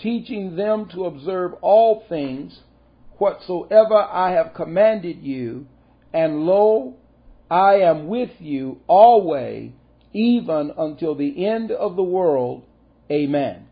teaching 0.02 0.56
them 0.56 0.88
to 0.92 1.04
observe 1.04 1.52
all 1.60 2.04
things 2.08 2.60
whatsoever 3.18 3.94
I 3.94 4.32
have 4.32 4.54
commanded 4.54 5.22
you, 5.22 5.66
and 6.12 6.44
lo, 6.44 6.94
I 7.50 7.76
am 7.76 8.08
with 8.08 8.30
you 8.40 8.80
always, 8.86 9.72
even 10.12 10.72
until 10.76 11.14
the 11.14 11.46
end 11.46 11.70
of 11.70 11.96
the 11.96 12.02
world. 12.02 12.64
Amen. 13.10 13.66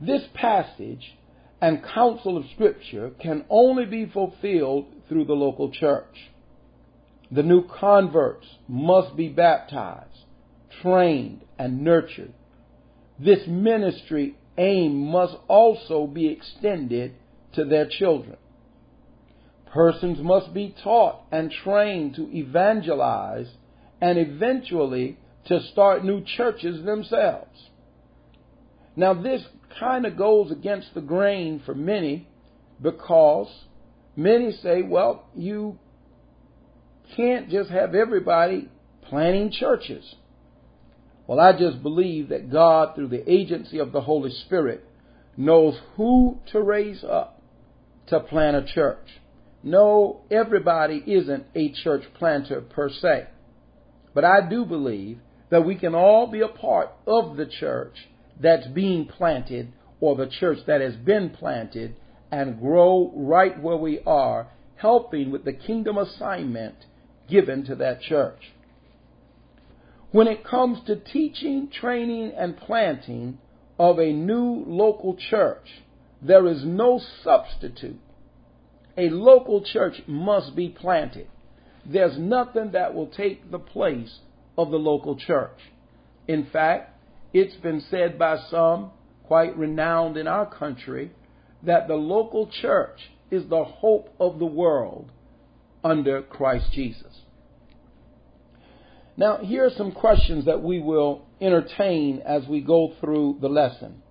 This 0.00 0.22
passage 0.34 1.16
and 1.60 1.82
counsel 1.82 2.36
of 2.36 2.44
Scripture 2.54 3.12
can 3.20 3.44
only 3.48 3.86
be 3.86 4.06
fulfilled 4.06 4.86
through 5.08 5.24
the 5.24 5.32
local 5.32 5.70
church. 5.70 6.30
The 7.30 7.42
new 7.42 7.66
converts 7.66 8.46
must 8.68 9.16
be 9.16 9.28
baptized, 9.28 10.24
trained, 10.82 11.42
and 11.58 11.82
nurtured. 11.82 12.32
This 13.18 13.46
ministry 13.46 14.36
aim 14.58 15.06
must 15.06 15.36
also 15.48 16.06
be 16.06 16.28
extended 16.28 17.14
to 17.54 17.64
their 17.64 17.86
children. 17.86 18.36
Persons 19.72 20.18
must 20.20 20.54
be 20.54 20.74
taught 20.82 21.22
and 21.32 21.50
trained 21.50 22.14
to 22.14 22.30
evangelize 22.32 23.48
and 24.00 24.18
eventually 24.18 25.18
to 25.46 25.60
start 25.72 26.04
new 26.04 26.22
churches 26.36 26.84
themselves. 26.84 27.70
Now, 28.94 29.14
this 29.14 29.42
kind 29.78 30.06
of 30.06 30.16
goes 30.16 30.50
against 30.50 30.94
the 30.94 31.00
grain 31.00 31.60
for 31.64 31.74
many 31.74 32.28
because 32.80 33.48
many 34.16 34.52
say, 34.52 34.82
well, 34.82 35.26
you 35.34 35.78
can't 37.14 37.50
just 37.50 37.70
have 37.70 37.94
everybody 37.94 38.68
planting 39.08 39.50
churches. 39.50 40.14
Well, 41.26 41.40
I 41.40 41.52
just 41.58 41.82
believe 41.82 42.28
that 42.28 42.50
God, 42.50 42.94
through 42.94 43.08
the 43.08 43.30
agency 43.30 43.78
of 43.78 43.92
the 43.92 44.00
Holy 44.00 44.30
Spirit, 44.30 44.84
knows 45.36 45.78
who 45.96 46.38
to 46.52 46.62
raise 46.62 47.04
up 47.04 47.42
to 48.08 48.20
plant 48.20 48.56
a 48.56 48.64
church. 48.64 49.20
No, 49.62 50.20
everybody 50.30 51.02
isn't 51.06 51.44
a 51.54 51.72
church 51.72 52.04
planter 52.14 52.60
per 52.60 52.88
se. 52.88 53.26
But 54.14 54.24
I 54.24 54.48
do 54.48 54.64
believe 54.64 55.18
that 55.50 55.64
we 55.64 55.74
can 55.74 55.94
all 55.94 56.28
be 56.28 56.40
a 56.40 56.48
part 56.48 56.90
of 57.06 57.36
the 57.36 57.46
church 57.46 57.96
that's 58.40 58.66
being 58.68 59.06
planted 59.06 59.72
or 60.00 60.14
the 60.14 60.28
church 60.28 60.58
that 60.66 60.80
has 60.80 60.94
been 60.94 61.30
planted 61.30 61.96
and 62.30 62.60
grow 62.60 63.12
right 63.14 63.60
where 63.60 63.76
we 63.76 64.00
are, 64.06 64.48
helping 64.76 65.30
with 65.30 65.44
the 65.44 65.52
kingdom 65.52 65.98
assignment 65.98 66.76
given 67.28 67.64
to 67.64 67.74
that 67.76 68.00
church. 68.00 68.52
When 70.12 70.28
it 70.28 70.44
comes 70.44 70.78
to 70.86 70.96
teaching, 70.96 71.68
training, 71.68 72.32
and 72.36 72.56
planting 72.56 73.38
of 73.78 73.98
a 73.98 74.12
new 74.12 74.64
local 74.66 75.16
church, 75.16 75.68
there 76.22 76.46
is 76.46 76.64
no 76.64 77.00
substitute. 77.22 78.00
A 78.96 79.10
local 79.10 79.62
church 79.62 80.00
must 80.06 80.56
be 80.56 80.68
planted. 80.68 81.28
There's 81.84 82.18
nothing 82.18 82.72
that 82.72 82.94
will 82.94 83.08
take 83.08 83.50
the 83.50 83.58
place 83.58 84.20
of 84.56 84.70
the 84.70 84.78
local 84.78 85.16
church. 85.16 85.58
In 86.26 86.46
fact, 86.46 86.98
it's 87.32 87.56
been 87.56 87.82
said 87.90 88.18
by 88.18 88.38
some, 88.50 88.90
quite 89.24 89.56
renowned 89.56 90.16
in 90.16 90.26
our 90.26 90.46
country, 90.46 91.10
that 91.62 91.88
the 91.88 91.94
local 91.94 92.48
church 92.48 93.10
is 93.30 93.48
the 93.48 93.64
hope 93.64 94.14
of 94.18 94.38
the 94.38 94.46
world 94.46 95.10
under 95.86 96.22
Christ 96.22 96.72
Jesus. 96.72 97.12
Now, 99.16 99.38
here 99.38 99.64
are 99.64 99.70
some 99.70 99.92
questions 99.92 100.44
that 100.44 100.62
we 100.62 100.80
will 100.80 101.26
entertain 101.40 102.22
as 102.26 102.46
we 102.46 102.60
go 102.60 102.92
through 103.00 103.38
the 103.40 103.48
lesson. 103.48 104.02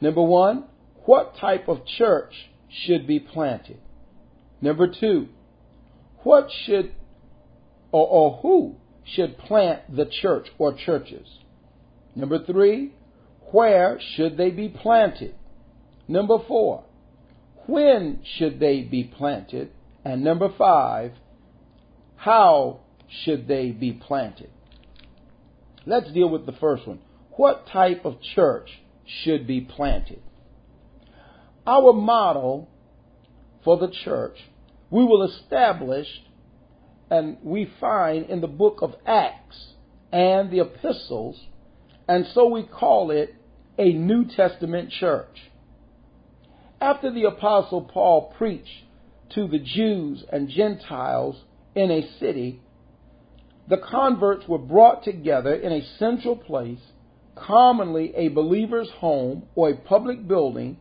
Number 0.00 0.22
one, 0.22 0.64
what 1.04 1.36
type 1.36 1.68
of 1.68 1.86
church 1.86 2.32
should 2.68 3.06
be 3.06 3.20
planted? 3.20 3.80
Number 4.60 4.88
two, 4.88 5.28
what 6.22 6.48
should 6.64 6.92
or, 7.92 8.06
or 8.06 8.38
who 8.42 8.76
should 9.04 9.38
plant 9.38 9.94
the 9.94 10.06
church 10.06 10.48
or 10.58 10.74
churches? 10.74 11.28
Number 12.16 12.44
three, 12.44 12.94
where 13.52 14.00
should 14.16 14.36
they 14.36 14.50
be 14.50 14.68
planted? 14.68 15.34
Number 16.08 16.38
four, 16.48 16.84
when 17.66 18.22
should 18.36 18.58
they 18.58 18.80
be 18.80 19.04
planted? 19.04 19.70
And 20.04 20.22
number 20.22 20.50
five, 20.56 21.12
how 22.16 22.80
should 23.24 23.48
they 23.48 23.70
be 23.70 23.92
planted? 23.92 24.50
Let's 25.86 26.10
deal 26.12 26.28
with 26.28 26.46
the 26.46 26.52
first 26.52 26.86
one. 26.86 27.00
What 27.32 27.66
type 27.66 28.04
of 28.04 28.20
church 28.20 28.70
should 29.06 29.46
be 29.46 29.60
planted? 29.60 30.22
Our 31.66 31.92
model 31.92 32.68
for 33.64 33.78
the 33.78 33.90
church 33.90 34.38
we 34.94 35.04
will 35.04 35.24
establish 35.24 36.06
and 37.10 37.36
we 37.42 37.68
find 37.80 38.26
in 38.26 38.40
the 38.40 38.46
book 38.46 38.78
of 38.80 38.94
Acts 39.04 39.72
and 40.12 40.52
the 40.52 40.60
epistles, 40.60 41.36
and 42.06 42.24
so 42.32 42.48
we 42.48 42.62
call 42.62 43.10
it 43.10 43.34
a 43.76 43.92
New 43.92 44.24
Testament 44.24 44.90
church. 44.90 45.50
After 46.80 47.12
the 47.12 47.24
Apostle 47.24 47.82
Paul 47.82 48.32
preached 48.38 48.83
to 49.34 49.48
the 49.48 49.58
Jews 49.58 50.24
and 50.30 50.48
Gentiles 50.48 51.36
in 51.74 51.90
a 51.90 52.08
city, 52.18 52.60
the 53.68 53.78
converts 53.78 54.46
were 54.46 54.58
brought 54.58 55.04
together 55.04 55.54
in 55.54 55.72
a 55.72 55.86
central 55.98 56.36
place, 56.36 56.80
commonly 57.34 58.14
a 58.14 58.28
believer's 58.28 58.90
home 58.98 59.44
or 59.54 59.70
a 59.70 59.76
public 59.76 60.26
building, 60.28 60.76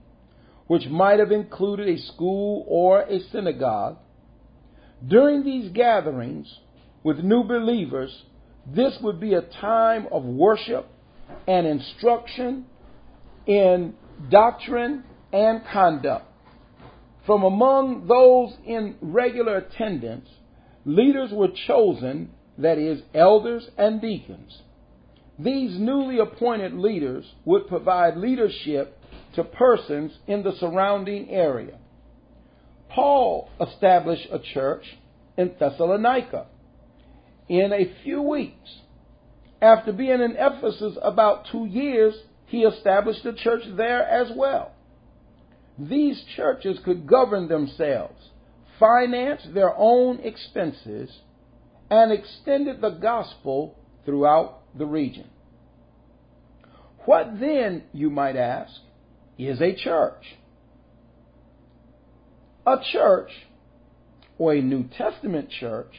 which 0.67 0.87
might 0.87 1.19
have 1.19 1.31
included 1.31 1.87
a 1.87 2.01
school 2.01 2.65
or 2.67 3.01
a 3.01 3.19
synagogue. 3.31 3.97
During 5.05 5.43
these 5.43 5.71
gatherings 5.71 6.59
with 7.03 7.19
new 7.19 7.43
believers, 7.43 8.23
this 8.65 8.97
would 9.01 9.19
be 9.19 9.33
a 9.33 9.41
time 9.41 10.07
of 10.11 10.23
worship 10.23 10.87
and 11.47 11.67
instruction 11.67 12.65
in 13.45 13.93
doctrine 14.29 15.03
and 15.31 15.61
conduct. 15.71 16.25
From 17.25 17.43
among 17.43 18.07
those 18.07 18.53
in 18.65 18.95
regular 19.01 19.57
attendance, 19.57 20.29
leaders 20.85 21.31
were 21.31 21.49
chosen 21.67 22.31
that 22.57 22.77
is, 22.77 23.01
elders 23.13 23.67
and 23.77 24.01
deacons. 24.01 24.61
These 25.39 25.79
newly 25.79 26.19
appointed 26.19 26.73
leaders 26.73 27.25
would 27.45 27.67
provide 27.67 28.17
leadership 28.17 28.99
to 29.35 29.43
persons 29.43 30.11
in 30.27 30.43
the 30.43 30.53
surrounding 30.59 31.29
area. 31.29 31.77
Paul 32.89 33.49
established 33.59 34.27
a 34.31 34.39
church 34.39 34.85
in 35.37 35.53
Thessalonica 35.59 36.45
in 37.49 37.73
a 37.73 37.91
few 38.03 38.21
weeks. 38.21 38.69
After 39.61 39.91
being 39.91 40.21
in 40.21 40.35
Ephesus 40.37 40.97
about 41.01 41.47
two 41.51 41.65
years, 41.65 42.13
he 42.45 42.59
established 42.59 43.25
a 43.25 43.33
church 43.33 43.63
there 43.75 44.03
as 44.03 44.31
well. 44.35 44.72
These 45.77 46.23
churches 46.35 46.79
could 46.85 47.07
govern 47.07 47.47
themselves, 47.47 48.29
finance 48.79 49.41
their 49.53 49.73
own 49.75 50.19
expenses, 50.19 51.09
and 51.89 52.11
extended 52.11 52.81
the 52.81 52.91
gospel 52.91 53.75
throughout 54.05 54.59
the 54.77 54.85
region. 54.85 55.29
What 57.05 57.39
then, 57.39 57.83
you 57.91 58.09
might 58.09 58.35
ask, 58.35 58.71
is 59.37 59.61
a 59.61 59.75
church? 59.75 60.37
A 62.65 62.77
church, 62.91 63.31
or 64.37 64.53
a 64.53 64.61
New 64.61 64.87
Testament 64.87 65.49
church, 65.49 65.93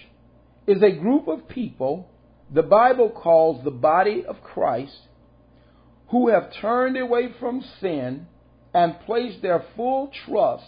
is 0.67 0.83
a 0.83 0.93
group 0.93 1.29
of 1.29 1.49
people 1.49 2.09
the 2.51 2.63
Bible 2.63 3.11
calls 3.11 3.65
the 3.65 3.71
body 3.71 4.25
of 4.27 4.43
Christ 4.43 4.99
who 6.09 6.29
have 6.29 6.53
turned 6.61 6.97
away 6.97 7.35
from 7.41 7.65
sin 7.81 8.27
and 8.75 9.01
place 9.01 9.41
their 9.41 9.65
full 9.77 10.11
trust 10.27 10.65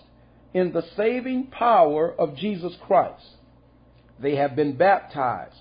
in 0.54 0.72
the 0.72 0.84
saving 0.96 1.48
power 1.48 2.14
of 2.18 2.36
Jesus 2.36 2.72
Christ. 2.86 3.26
They 4.20 4.36
have 4.36 4.56
been 4.56 4.76
baptized 4.76 5.56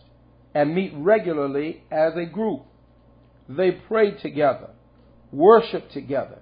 and 0.53 0.73
meet 0.73 0.93
regularly 0.95 1.83
as 1.91 2.13
a 2.15 2.25
group. 2.25 2.61
They 3.49 3.71
pray 3.71 4.11
together, 4.11 4.69
worship 5.31 5.89
together, 5.91 6.39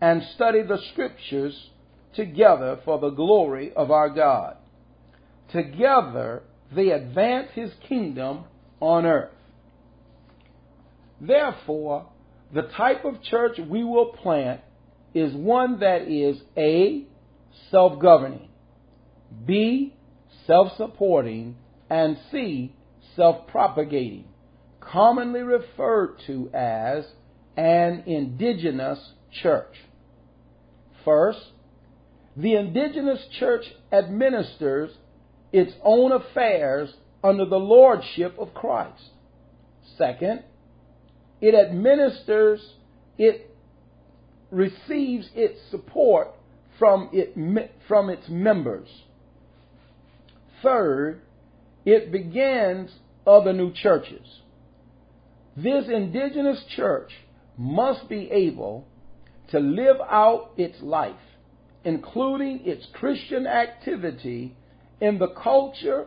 and 0.00 0.22
study 0.34 0.62
the 0.62 0.78
scriptures 0.92 1.70
together 2.14 2.80
for 2.84 2.98
the 2.98 3.10
glory 3.10 3.72
of 3.74 3.90
our 3.90 4.10
God. 4.10 4.56
Together, 5.52 6.42
they 6.74 6.90
advance 6.90 7.50
his 7.54 7.70
kingdom 7.88 8.44
on 8.80 9.06
earth. 9.06 9.30
Therefore, 11.20 12.06
the 12.52 12.62
type 12.62 13.04
of 13.04 13.22
church 13.22 13.58
we 13.68 13.84
will 13.84 14.06
plant 14.06 14.60
is 15.14 15.34
one 15.34 15.80
that 15.80 16.08
is 16.08 16.40
A, 16.56 17.06
self 17.70 18.00
governing, 18.00 18.48
B, 19.46 19.94
self 20.46 20.76
supporting, 20.76 21.56
and 21.90 22.16
C, 22.30 22.74
self 23.16 23.46
propagating, 23.48 24.24
commonly 24.80 25.40
referred 25.40 26.16
to 26.26 26.50
as 26.54 27.04
an 27.56 28.04
indigenous 28.06 28.98
church. 29.42 29.74
First, 31.04 31.40
the 32.36 32.54
indigenous 32.54 33.20
church 33.38 33.64
administers 33.92 34.90
its 35.52 35.72
own 35.84 36.12
affairs 36.12 36.94
under 37.22 37.44
the 37.44 37.58
lordship 37.58 38.36
of 38.38 38.54
Christ. 38.54 39.10
Second, 39.98 40.42
it 41.40 41.54
administers, 41.54 42.60
it 43.18 43.51
receives 44.52 45.30
its 45.34 45.58
support 45.70 46.28
from, 46.78 47.08
it, 47.12 47.34
from 47.88 48.10
its 48.10 48.28
members. 48.28 48.88
Third, 50.62 51.22
it 51.84 52.12
begins 52.12 52.90
other 53.26 53.52
new 53.52 53.72
churches. 53.72 54.40
This 55.56 55.86
indigenous 55.88 56.62
church 56.76 57.10
must 57.56 58.08
be 58.08 58.30
able 58.30 58.86
to 59.50 59.58
live 59.58 59.96
out 60.08 60.52
its 60.56 60.80
life, 60.80 61.16
including 61.84 62.60
its 62.64 62.86
Christian 62.92 63.46
activity, 63.46 64.56
in 65.00 65.18
the 65.18 65.28
culture 65.28 66.06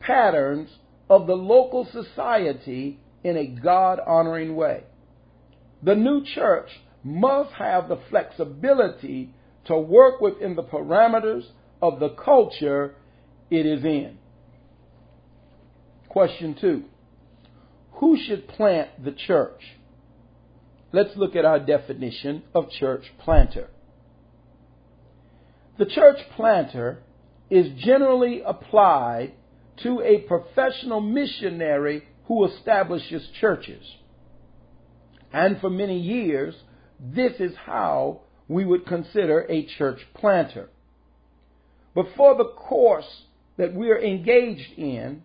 patterns 0.00 0.68
of 1.08 1.26
the 1.26 1.34
local 1.34 1.88
society 1.90 3.00
in 3.24 3.36
a 3.36 3.46
God 3.46 4.00
honoring 4.06 4.54
way. 4.54 4.84
The 5.82 5.94
new 5.94 6.24
church 6.24 6.68
must 7.08 7.52
have 7.54 7.88
the 7.88 7.98
flexibility 8.10 9.30
to 9.66 9.78
work 9.78 10.20
within 10.20 10.54
the 10.54 10.62
parameters 10.62 11.44
of 11.80 12.00
the 12.00 12.10
culture 12.10 12.94
it 13.50 13.66
is 13.66 13.84
in. 13.84 14.18
Question 16.08 16.56
two 16.60 16.84
Who 17.92 18.18
should 18.26 18.48
plant 18.48 19.04
the 19.04 19.12
church? 19.12 19.60
Let's 20.92 21.16
look 21.16 21.36
at 21.36 21.44
our 21.44 21.60
definition 21.60 22.42
of 22.54 22.70
church 22.70 23.04
planter. 23.20 23.68
The 25.78 25.86
church 25.86 26.18
planter 26.34 27.02
is 27.50 27.66
generally 27.78 28.42
applied 28.44 29.32
to 29.82 30.00
a 30.00 30.20
professional 30.26 31.00
missionary 31.00 32.02
who 32.26 32.46
establishes 32.46 33.28
churches. 33.40 33.84
And 35.32 35.60
for 35.60 35.70
many 35.70 35.98
years, 35.98 36.54
this 37.00 37.32
is 37.38 37.52
how 37.64 38.20
we 38.48 38.64
would 38.64 38.86
consider 38.86 39.46
a 39.48 39.66
church 39.66 40.00
planter. 40.14 40.68
But 41.94 42.06
for 42.16 42.36
the 42.36 42.48
course 42.56 43.22
that 43.56 43.74
we 43.74 43.90
are 43.90 43.98
engaged 43.98 44.78
in, 44.78 45.22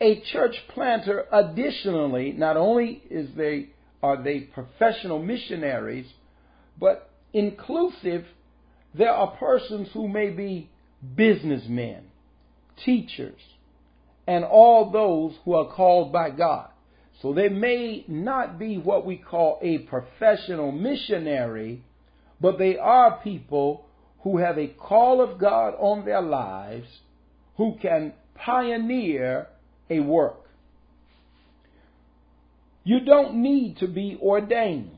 a 0.00 0.20
church 0.32 0.56
planter 0.68 1.24
additionally, 1.32 2.32
not 2.32 2.56
only 2.56 3.02
is 3.10 3.28
they 3.36 3.70
are 4.02 4.22
they 4.22 4.40
professional 4.40 5.18
missionaries, 5.18 6.06
but 6.78 7.10
inclusive, 7.32 8.26
there 8.94 9.12
are 9.12 9.36
persons 9.36 9.88
who 9.92 10.08
may 10.08 10.30
be 10.30 10.68
businessmen, 11.16 12.04
teachers, 12.84 13.40
and 14.26 14.44
all 14.44 14.90
those 14.90 15.34
who 15.44 15.54
are 15.54 15.72
called 15.72 16.12
by 16.12 16.30
God. 16.30 16.68
So 17.24 17.32
they 17.32 17.48
may 17.48 18.04
not 18.06 18.58
be 18.58 18.76
what 18.76 19.06
we 19.06 19.16
call 19.16 19.58
a 19.62 19.78
professional 19.78 20.70
missionary, 20.70 21.82
but 22.38 22.58
they 22.58 22.76
are 22.76 23.18
people 23.24 23.86
who 24.24 24.36
have 24.36 24.58
a 24.58 24.66
call 24.66 25.22
of 25.22 25.38
God 25.38 25.72
on 25.78 26.04
their 26.04 26.20
lives 26.20 26.86
who 27.56 27.78
can 27.80 28.12
pioneer 28.34 29.46
a 29.88 30.00
work. 30.00 30.50
You 32.84 33.00
don't 33.06 33.36
need 33.36 33.78
to 33.78 33.88
be 33.88 34.18
ordained. 34.20 34.90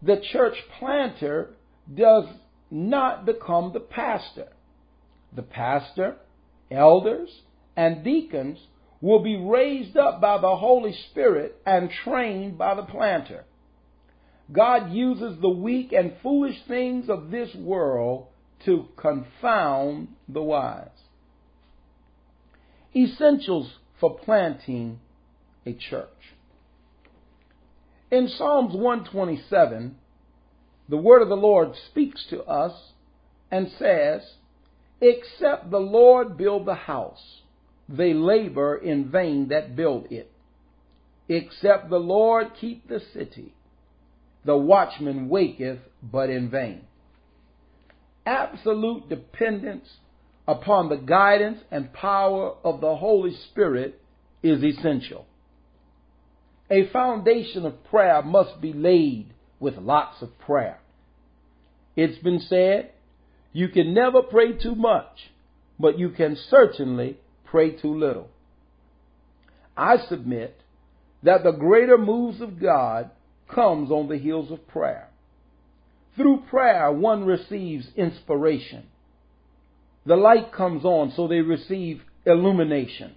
The 0.00 0.22
church 0.32 0.54
planter 0.78 1.54
does 1.92 2.26
not 2.70 3.26
become 3.26 3.72
the 3.72 3.80
pastor. 3.80 4.46
The 5.34 5.42
pastor, 5.42 6.18
elders, 6.70 7.30
and 7.76 8.04
deacons 8.04 8.60
will 9.02 9.18
be 9.18 9.36
raised 9.36 9.96
up 9.96 10.20
by 10.20 10.38
the 10.38 10.56
Holy 10.56 10.96
Spirit 11.10 11.60
and 11.66 11.90
trained 12.04 12.56
by 12.56 12.74
the 12.74 12.84
planter. 12.84 13.44
God 14.50 14.92
uses 14.92 15.40
the 15.40 15.50
weak 15.50 15.92
and 15.92 16.14
foolish 16.22 16.56
things 16.68 17.10
of 17.10 17.30
this 17.30 17.52
world 17.54 18.28
to 18.64 18.86
confound 18.96 20.08
the 20.28 20.42
wise. 20.42 20.88
Essentials 22.94 23.72
for 23.98 24.18
planting 24.18 25.00
a 25.66 25.72
church. 25.72 26.08
In 28.10 28.28
Psalms 28.28 28.74
127, 28.74 29.96
the 30.88 30.96
word 30.96 31.22
of 31.22 31.28
the 31.28 31.34
Lord 31.34 31.72
speaks 31.90 32.24
to 32.30 32.42
us 32.44 32.92
and 33.50 33.68
says, 33.78 34.20
Except 35.00 35.70
the 35.70 35.78
Lord 35.78 36.36
build 36.36 36.66
the 36.66 36.74
house, 36.74 37.40
they 37.88 38.14
labor 38.14 38.76
in 38.76 39.10
vain 39.10 39.48
that 39.48 39.76
build 39.76 40.10
it. 40.10 40.30
Except 41.28 41.88
the 41.88 41.98
Lord 41.98 42.52
keep 42.60 42.88
the 42.88 43.00
city, 43.12 43.54
the 44.44 44.56
watchman 44.56 45.28
waketh 45.28 45.78
but 46.02 46.30
in 46.30 46.50
vain. 46.50 46.82
Absolute 48.26 49.08
dependence 49.08 49.88
upon 50.46 50.88
the 50.88 50.96
guidance 50.96 51.60
and 51.70 51.92
power 51.92 52.54
of 52.64 52.80
the 52.80 52.96
Holy 52.96 53.34
Spirit 53.50 54.00
is 54.42 54.62
essential. 54.62 55.26
A 56.70 56.88
foundation 56.88 57.66
of 57.66 57.84
prayer 57.84 58.22
must 58.22 58.60
be 58.60 58.72
laid 58.72 59.32
with 59.60 59.76
lots 59.76 60.22
of 60.22 60.38
prayer. 60.40 60.80
It's 61.94 62.18
been 62.22 62.40
said, 62.40 62.90
you 63.52 63.68
can 63.68 63.92
never 63.92 64.22
pray 64.22 64.52
too 64.52 64.74
much, 64.74 65.30
but 65.78 65.98
you 65.98 66.10
can 66.10 66.36
certainly 66.48 67.18
pray 67.52 67.70
too 67.70 67.94
little. 67.94 68.28
I 69.76 69.98
submit 70.08 70.58
that 71.22 71.44
the 71.44 71.52
greater 71.52 71.98
moves 71.98 72.40
of 72.40 72.58
God 72.58 73.10
comes 73.54 73.90
on 73.90 74.08
the 74.08 74.16
heels 74.16 74.50
of 74.50 74.66
prayer. 74.68 75.08
Through 76.16 76.44
prayer, 76.50 76.90
one 76.90 77.24
receives 77.24 77.86
inspiration. 77.94 78.84
The 80.06 80.16
light 80.16 80.52
comes 80.52 80.84
on, 80.84 81.12
so 81.14 81.28
they 81.28 81.40
receive 81.40 82.00
illumination. 82.24 83.12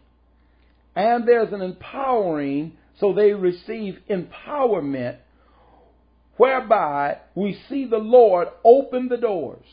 And 0.96 1.26
there's 1.26 1.54
an 1.54 1.62
empowering, 1.62 2.74
so 3.00 3.14
they 3.14 3.32
receive 3.32 4.00
empowerment, 4.10 5.18
whereby 6.36 7.20
we 7.36 7.58
see 7.70 7.86
the 7.86 7.98
Lord 7.98 8.50
open 8.66 9.08
the 9.08 9.18
doors. 9.18 9.66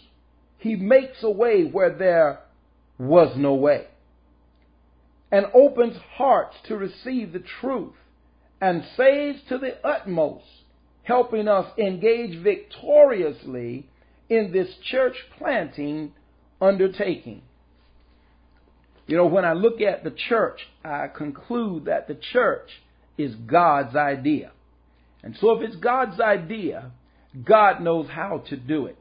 He 0.58 0.76
makes 0.76 1.22
a 1.22 1.30
way 1.30 1.64
where 1.64 1.92
there 1.92 2.40
was 2.98 3.36
no 3.36 3.54
way 3.54 3.86
and 5.32 5.46
opens 5.54 5.96
hearts 6.16 6.54
to 6.68 6.76
receive 6.76 7.32
the 7.32 7.42
truth 7.60 7.94
and 8.60 8.84
saves 8.96 9.40
to 9.48 9.58
the 9.58 9.84
utmost, 9.84 10.44
helping 11.02 11.48
us 11.48 11.66
engage 11.78 12.40
victoriously 12.42 13.88
in 14.28 14.52
this 14.52 14.68
church 14.90 15.16
planting 15.38 16.12
undertaking. 16.60 17.42
You 19.06 19.16
know, 19.16 19.26
when 19.26 19.44
I 19.44 19.54
look 19.54 19.80
at 19.80 20.04
the 20.04 20.14
church, 20.28 20.60
I 20.84 21.08
conclude 21.08 21.86
that 21.86 22.06
the 22.06 22.18
church 22.32 22.68
is 23.18 23.34
God's 23.34 23.96
idea. 23.96 24.52
And 25.22 25.36
so 25.40 25.52
if 25.52 25.62
it's 25.62 25.76
God's 25.76 26.20
idea, 26.20 26.92
God 27.42 27.80
knows 27.80 28.08
how 28.08 28.44
to 28.48 28.56
do 28.56 28.86
it. 28.86 28.98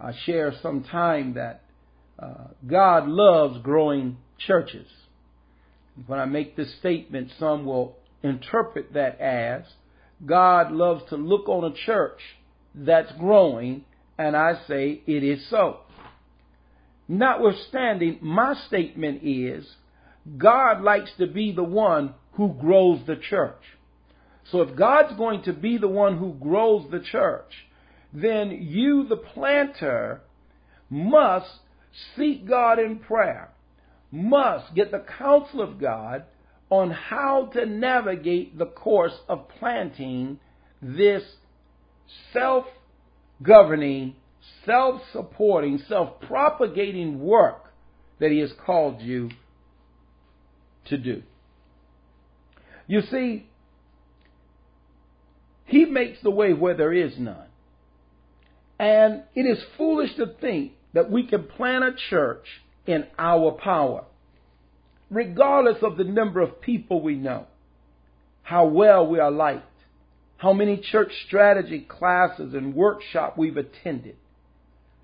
I 0.00 0.12
share 0.24 0.54
some 0.62 0.84
time 0.84 1.34
that 1.34 1.62
uh, 2.18 2.48
God 2.66 3.08
loves 3.08 3.58
growing 3.62 4.16
churches. 4.38 4.86
When 6.06 6.18
I 6.18 6.24
make 6.24 6.56
this 6.56 6.74
statement, 6.78 7.30
some 7.38 7.64
will 7.64 7.96
interpret 8.22 8.94
that 8.94 9.20
as 9.20 9.62
God 10.24 10.72
loves 10.72 11.04
to 11.10 11.16
look 11.16 11.48
on 11.48 11.70
a 11.70 11.74
church 11.86 12.20
that's 12.74 13.12
growing, 13.12 13.84
and 14.18 14.36
I 14.36 14.60
say 14.66 15.02
it 15.06 15.22
is 15.22 15.48
so. 15.48 15.80
Notwithstanding, 17.06 18.18
my 18.22 18.54
statement 18.66 19.20
is 19.22 19.66
God 20.38 20.82
likes 20.82 21.10
to 21.18 21.26
be 21.26 21.52
the 21.52 21.64
one 21.64 22.14
who 22.32 22.54
grows 22.54 23.00
the 23.06 23.16
church. 23.16 23.62
So 24.50 24.62
if 24.62 24.76
God's 24.76 25.16
going 25.16 25.42
to 25.42 25.52
be 25.52 25.78
the 25.78 25.88
one 25.88 26.18
who 26.18 26.32
grows 26.34 26.90
the 26.90 27.00
church, 27.00 27.52
then 28.12 28.50
you, 28.50 29.06
the 29.08 29.16
planter, 29.16 30.22
must 30.90 31.50
seek 32.16 32.46
God 32.46 32.78
in 32.78 32.98
prayer 32.98 33.53
must 34.14 34.74
get 34.74 34.92
the 34.92 35.04
counsel 35.18 35.60
of 35.60 35.80
God 35.80 36.24
on 36.70 36.90
how 36.90 37.50
to 37.52 37.66
navigate 37.66 38.56
the 38.56 38.66
course 38.66 39.14
of 39.28 39.48
planting 39.58 40.38
this 40.80 41.22
self 42.32 42.64
governing, 43.42 44.14
self 44.64 45.02
supporting, 45.12 45.78
self 45.88 46.20
propagating 46.20 47.20
work 47.20 47.72
that 48.20 48.30
He 48.30 48.38
has 48.38 48.52
called 48.64 49.00
you 49.00 49.30
to 50.86 50.96
do. 50.96 51.22
You 52.86 53.02
see, 53.10 53.48
He 55.64 55.86
makes 55.86 56.22
the 56.22 56.30
way 56.30 56.52
where 56.52 56.76
there 56.76 56.92
is 56.92 57.14
none. 57.18 57.48
And 58.78 59.24
it 59.34 59.42
is 59.42 59.62
foolish 59.76 60.14
to 60.16 60.26
think 60.40 60.72
that 60.92 61.10
we 61.10 61.26
can 61.26 61.44
plant 61.44 61.84
a 61.84 61.94
church 62.10 62.46
in 62.86 63.06
our 63.18 63.52
power, 63.52 64.04
regardless 65.10 65.82
of 65.82 65.96
the 65.96 66.04
number 66.04 66.40
of 66.40 66.60
people 66.60 67.00
we 67.00 67.14
know, 67.14 67.46
how 68.42 68.66
well 68.66 69.06
we 69.06 69.18
are 69.18 69.30
liked, 69.30 69.64
how 70.36 70.52
many 70.52 70.76
church 70.76 71.12
strategy 71.26 71.80
classes 71.80 72.54
and 72.54 72.74
workshop 72.74 73.38
we've 73.38 73.56
attended, 73.56 74.16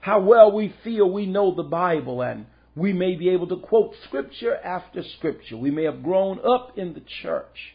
how 0.01 0.21
well 0.21 0.53
we 0.53 0.75
feel 0.85 1.11
we 1.11 1.27
know 1.27 1.55
the 1.55 1.63
Bible 1.63 2.23
and 2.23 2.47
we 2.77 2.93
may 2.93 3.17
be 3.17 3.31
able 3.31 3.49
to 3.49 3.57
quote 3.57 3.95
scripture 4.05 4.57
after 4.57 5.03
scripture. 5.19 5.57
We 5.57 5.71
may 5.71 5.85
have 5.85 6.03
grown 6.03 6.39
up 6.45 6.79
in 6.79 6.95
the 6.95 7.03
church. 7.23 7.75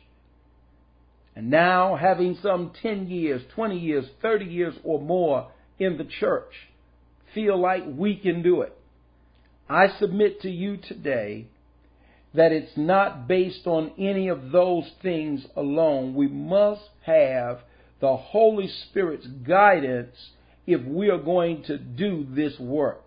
And 1.36 1.50
now, 1.50 1.98
having 1.98 2.38
some 2.41 2.72
10 2.82 3.08
years, 3.08 3.41
20 3.56 3.78
years, 3.78 4.06
30 4.22 4.46
years 4.46 4.74
or 4.84 5.02
more 5.02 5.52
in 5.78 5.98
the 5.98 6.06
church, 6.06 6.52
feel 7.34 7.60
like 7.60 7.84
we 7.86 8.15
can 8.15 8.41
do 8.41 8.62
it. 8.62 8.76
I 9.69 9.88
submit 9.99 10.41
to 10.41 10.49
you 10.49 10.78
today 10.78 11.47
that 12.34 12.51
it's 12.51 12.78
not 12.78 13.28
based 13.28 13.65
on 13.65 13.91
any 13.97 14.28
of 14.28 14.51
those 14.51 14.89
things 15.01 15.45
alone. 15.56 16.13
We 16.13 16.28
must 16.28 16.89
have 17.06 17.60
the 18.01 18.15
Holy 18.15 18.67
Spirit's 18.67 19.25
guidance 19.25 20.15
if 20.67 20.86
we 20.86 21.10
are 21.10 21.17
going 21.17 21.63
to 21.63 21.78
do 21.78 22.28
this 22.30 22.60
work. 22.60 23.04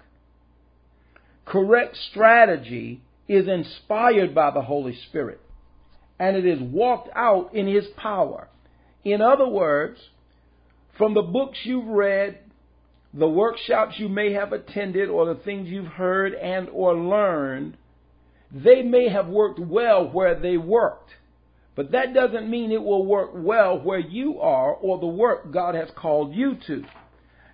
Correct 1.44 1.96
strategy 2.10 3.02
is 3.28 3.46
inspired 3.46 4.34
by 4.34 4.50
the 4.50 4.62
Holy 4.62 4.98
Spirit 5.08 5.40
and 6.18 6.36
it 6.36 6.44
is 6.44 6.60
walked 6.60 7.10
out 7.14 7.54
in 7.54 7.66
His 7.66 7.86
power. 7.96 8.48
In 9.04 9.20
other 9.20 9.46
words, 9.46 10.00
from 10.96 11.14
the 11.14 11.22
books 11.22 11.58
you've 11.62 11.86
read, 11.86 12.38
the 13.14 13.28
workshops 13.28 13.94
you 13.98 14.08
may 14.08 14.32
have 14.32 14.52
attended, 14.52 15.08
or 15.08 15.26
the 15.26 15.40
things 15.40 15.68
you've 15.68 15.86
heard 15.86 16.34
and 16.34 16.68
or 16.70 16.94
learned, 16.94 17.76
they 18.52 18.82
may 18.82 19.08
have 19.08 19.26
worked 19.28 19.58
well 19.58 20.08
where 20.10 20.38
they 20.38 20.56
worked. 20.56 21.10
But 21.74 21.92
that 21.92 22.12
doesn't 22.12 22.50
mean 22.50 22.72
it 22.72 22.82
will 22.82 23.06
work 23.06 23.30
well 23.34 23.78
where 23.80 24.00
you 24.00 24.40
are 24.40 24.72
or 24.72 24.98
the 24.98 25.06
work 25.06 25.52
God 25.52 25.74
has 25.74 25.88
called 25.94 26.34
you 26.34 26.56
to. 26.66 26.84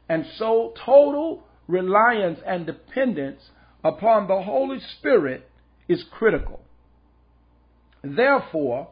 And 0.08 0.24
so 0.38 0.72
total 0.84 1.44
reliance 1.68 2.40
and 2.46 2.66
dependence 2.66 3.40
upon 3.82 4.26
the 4.26 4.42
Holy 4.42 4.78
Spirit 4.98 5.48
is 5.88 6.04
critical. 6.10 6.60
Therefore, 8.02 8.88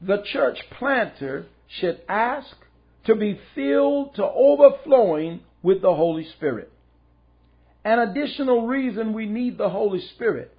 the 0.00 0.22
church 0.32 0.58
planter 0.78 1.46
should 1.68 2.00
ask 2.08 2.56
to 3.04 3.14
be 3.14 3.38
filled 3.54 4.14
to 4.14 4.24
overflowing 4.24 5.40
with 5.62 5.82
the 5.82 5.94
Holy 5.94 6.26
Spirit. 6.36 6.72
An 7.84 7.98
additional 7.98 8.66
reason 8.66 9.12
we 9.12 9.26
need 9.26 9.56
the 9.56 9.68
Holy 9.70 10.00
Spirit 10.14 10.54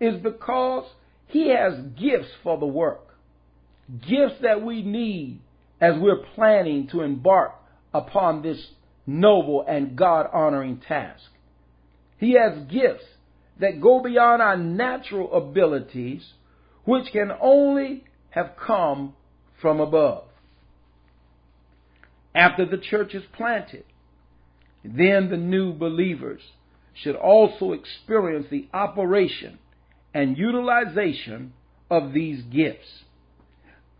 is 0.00 0.16
because 0.22 0.84
He 1.26 1.50
has 1.50 1.74
gifts 1.98 2.30
for 2.42 2.58
the 2.58 2.66
work. 2.66 3.16
Gifts 4.00 4.40
that 4.42 4.62
we 4.62 4.82
need 4.82 5.40
as 5.80 5.94
we're 5.98 6.24
planning 6.34 6.88
to 6.88 7.02
embark 7.02 7.52
upon 7.94 8.42
this 8.42 8.58
noble 9.06 9.64
and 9.66 9.96
God 9.96 10.26
honoring 10.32 10.80
task. 10.86 11.22
He 12.18 12.32
has 12.32 12.66
gifts 12.68 13.04
that 13.60 13.80
go 13.80 14.02
beyond 14.02 14.42
our 14.42 14.56
natural 14.56 15.32
abilities, 15.32 16.22
which 16.84 17.12
can 17.12 17.30
only 17.40 18.04
have 18.30 18.52
come 18.64 19.14
from 19.60 19.80
above. 19.80 20.24
After 22.34 22.66
the 22.66 22.76
church 22.78 23.14
is 23.14 23.22
planted, 23.32 23.84
then 24.94 25.30
the 25.30 25.36
new 25.36 25.72
believers 25.72 26.40
should 26.94 27.16
also 27.16 27.72
experience 27.72 28.46
the 28.50 28.68
operation 28.72 29.58
and 30.14 30.38
utilization 30.38 31.52
of 31.90 32.12
these 32.12 32.42
gifts. 32.42 33.04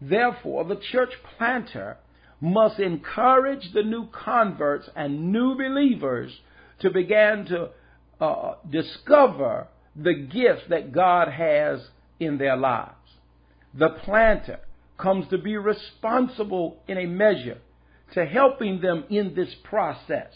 Therefore, 0.01 0.64
the 0.64 0.81
church 0.92 1.12
planter 1.37 1.99
must 2.40 2.79
encourage 2.79 3.72
the 3.72 3.83
new 3.83 4.09
converts 4.09 4.88
and 4.94 5.33
new 5.33 5.55
believers 5.55 6.40
to 6.81 6.90
begin 6.90 7.46
to 7.46 7.70
uh, 8.20 8.55
discover 8.70 9.68
the 9.94 10.14
gifts 10.14 10.64
that 10.68 10.92
God 10.92 11.29
has 11.29 11.81
in 12.20 12.38
their 12.38 12.57
lives. 12.57 12.92
The 13.75 13.88
planter 13.88 14.61
comes 14.99 15.29
to 15.29 15.38
be 15.38 15.57
responsible 15.57 16.79
in 16.88 16.99
a 16.99 17.07
measure 17.07 17.59
to 18.14 18.25
helping 18.25 18.81
them 18.81 19.05
in 19.11 19.35
this 19.35 19.55
process. 19.64 20.33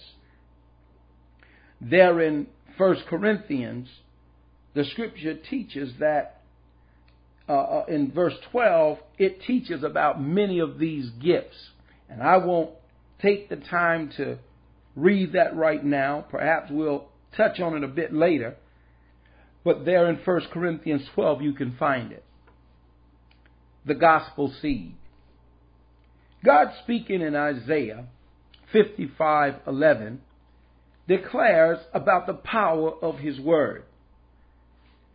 There 1.80 2.20
in 2.20 2.46
1 2.76 2.96
Corinthians, 3.08 3.88
the 4.74 4.84
scripture 4.84 5.34
teaches 5.34 5.92
that 5.98 6.42
uh, 7.48 7.52
uh, 7.52 7.84
in 7.88 8.12
verse 8.12 8.34
12, 8.52 8.98
it 9.18 9.42
teaches 9.42 9.82
about 9.82 10.22
many 10.22 10.60
of 10.60 10.78
these 10.78 11.10
gifts. 11.20 11.56
And 12.08 12.22
I 12.22 12.36
won't 12.36 12.70
take 13.20 13.48
the 13.48 13.56
time 13.56 14.12
to 14.18 14.38
read 14.94 15.32
that 15.32 15.56
right 15.56 15.84
now. 15.84 16.24
Perhaps 16.30 16.70
we'll 16.70 17.08
touch 17.36 17.58
on 17.58 17.76
it 17.76 17.82
a 17.82 17.88
bit 17.88 18.12
later. 18.12 18.56
But 19.64 19.84
there 19.84 20.08
in 20.08 20.16
1 20.24 20.40
Corinthians 20.52 21.02
12, 21.14 21.42
you 21.42 21.52
can 21.52 21.76
find 21.76 22.12
it. 22.12 22.24
The 23.84 23.94
gospel 23.94 24.54
seed. 24.62 24.94
God 26.44 26.68
speaking 26.84 27.20
in 27.20 27.34
Isaiah 27.34 28.06
55:11 28.72 30.18
declares 31.10 31.78
about 31.92 32.28
the 32.28 32.34
power 32.34 32.92
of 33.02 33.18
his 33.18 33.40
word. 33.40 33.82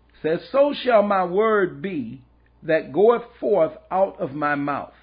It 0.10 0.22
says, 0.22 0.50
"So 0.50 0.74
shall 0.74 1.02
my 1.02 1.24
word 1.24 1.82
be 1.82 2.22
that 2.64 2.92
goeth 2.92 3.24
forth 3.40 3.72
out 3.90 4.20
of 4.20 4.34
my 4.34 4.56
mouth. 4.56 4.94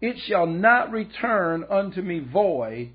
It 0.00 0.16
shall 0.20 0.46
not 0.46 0.90
return 0.92 1.66
unto 1.68 2.00
me 2.00 2.20
void, 2.20 2.92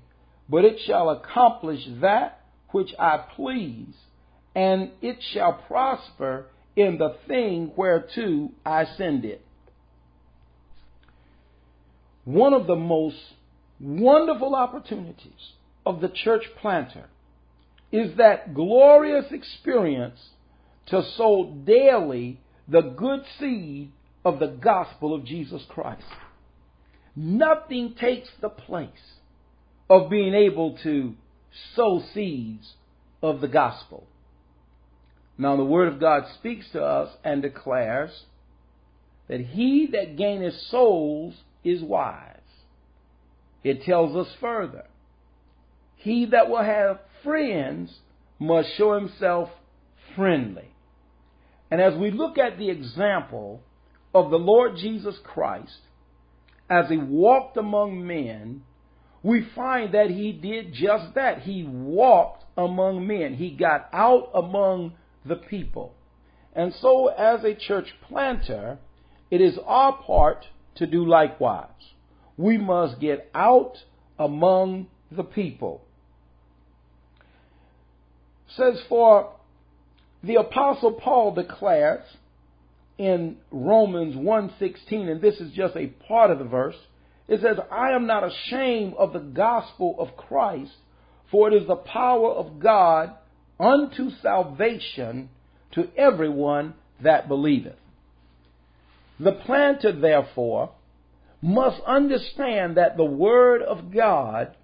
but 0.48 0.64
it 0.64 0.80
shall 0.80 1.10
accomplish 1.10 1.86
that 2.00 2.40
which 2.70 2.92
I 2.98 3.18
please, 3.18 3.94
and 4.56 4.90
it 5.00 5.22
shall 5.22 5.52
prosper 5.52 6.46
in 6.74 6.98
the 6.98 7.10
thing 7.28 7.70
whereto 7.76 8.50
I 8.66 8.86
send 8.86 9.24
it. 9.24 9.44
One 12.24 12.54
of 12.54 12.66
the 12.66 12.76
most 12.76 13.34
wonderful 13.78 14.56
opportunities 14.56 15.52
of 15.88 16.02
the 16.02 16.08
church 16.10 16.44
planter 16.60 17.06
is 17.90 18.18
that 18.18 18.52
glorious 18.52 19.24
experience 19.32 20.20
to 20.84 21.02
sow 21.16 21.50
daily 21.64 22.38
the 22.68 22.82
good 22.82 23.22
seed 23.40 23.90
of 24.22 24.38
the 24.38 24.48
gospel 24.48 25.14
of 25.14 25.24
Jesus 25.24 25.62
Christ. 25.70 26.04
Nothing 27.16 27.94
takes 27.98 28.28
the 28.42 28.50
place 28.50 28.90
of 29.88 30.10
being 30.10 30.34
able 30.34 30.76
to 30.82 31.14
sow 31.74 32.02
seeds 32.12 32.74
of 33.22 33.40
the 33.40 33.48
gospel. 33.48 34.06
Now, 35.38 35.56
the 35.56 35.64
Word 35.64 35.90
of 35.90 35.98
God 35.98 36.24
speaks 36.34 36.66
to 36.72 36.84
us 36.84 37.16
and 37.24 37.40
declares 37.40 38.10
that 39.28 39.40
he 39.40 39.88
that 39.92 40.18
gaineth 40.18 40.60
souls 40.68 41.34
is 41.64 41.80
wise. 41.80 42.34
It 43.64 43.84
tells 43.84 44.14
us 44.14 44.34
further 44.38 44.84
he 45.98 46.26
that 46.26 46.48
will 46.48 46.62
have 46.62 47.00
friends 47.22 47.92
must 48.38 48.68
show 48.76 48.94
himself 48.94 49.50
friendly. 50.16 50.70
And 51.70 51.80
as 51.80 51.94
we 51.94 52.10
look 52.10 52.38
at 52.38 52.58
the 52.58 52.70
example 52.70 53.60
of 54.14 54.30
the 54.30 54.38
Lord 54.38 54.76
Jesus 54.76 55.16
Christ, 55.22 55.80
as 56.70 56.88
he 56.88 56.96
walked 56.96 57.56
among 57.56 58.06
men, 58.06 58.62
we 59.22 59.46
find 59.54 59.94
that 59.94 60.10
he 60.10 60.32
did 60.32 60.72
just 60.72 61.14
that. 61.14 61.40
He 61.42 61.64
walked 61.64 62.44
among 62.56 63.06
men. 63.06 63.34
He 63.34 63.50
got 63.50 63.88
out 63.92 64.30
among 64.34 64.92
the 65.24 65.36
people. 65.36 65.94
And 66.54 66.72
so, 66.80 67.08
as 67.08 67.44
a 67.44 67.54
church 67.54 67.94
planter, 68.08 68.78
it 69.30 69.40
is 69.40 69.58
our 69.66 69.92
part 70.02 70.46
to 70.76 70.86
do 70.86 71.04
likewise. 71.04 71.68
We 72.36 72.56
must 72.56 73.00
get 73.00 73.30
out 73.34 73.76
among 74.18 74.86
the 75.10 75.24
people. 75.24 75.82
Says, 78.58 78.80
For 78.88 79.30
the 80.22 80.34
Apostle 80.34 80.92
Paul 80.92 81.34
declares 81.34 82.04
in 82.98 83.36
Romans 83.52 84.16
1.16, 84.16 85.08
and 85.08 85.22
this 85.22 85.36
is 85.36 85.52
just 85.52 85.76
a 85.76 85.86
part 85.86 86.32
of 86.32 86.40
the 86.40 86.44
verse, 86.44 86.74
it 87.28 87.40
says, 87.40 87.56
I 87.70 87.92
am 87.92 88.06
not 88.06 88.24
ashamed 88.24 88.94
of 88.98 89.12
the 89.12 89.20
gospel 89.20 89.94
of 89.98 90.16
Christ, 90.16 90.72
for 91.30 91.48
it 91.48 91.54
is 91.54 91.68
the 91.68 91.76
power 91.76 92.30
of 92.30 92.58
God 92.58 93.12
unto 93.60 94.10
salvation 94.22 95.28
to 95.72 95.88
everyone 95.96 96.74
that 97.00 97.28
believeth. 97.28 97.76
The 99.20 99.32
planter, 99.32 99.92
therefore, 99.92 100.70
must 101.40 101.80
understand 101.86 102.76
that 102.76 102.96
the 102.96 103.04
Word 103.04 103.62
of 103.62 103.92
God, 103.92 104.56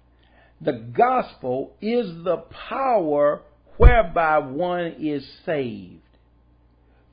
the 0.59 0.73
gospel, 0.73 1.73
is 1.81 2.07
the 2.23 2.43
power 2.67 3.41
whereby 3.77 4.39
one 4.39 4.95
is 4.99 5.25
saved. 5.45 6.01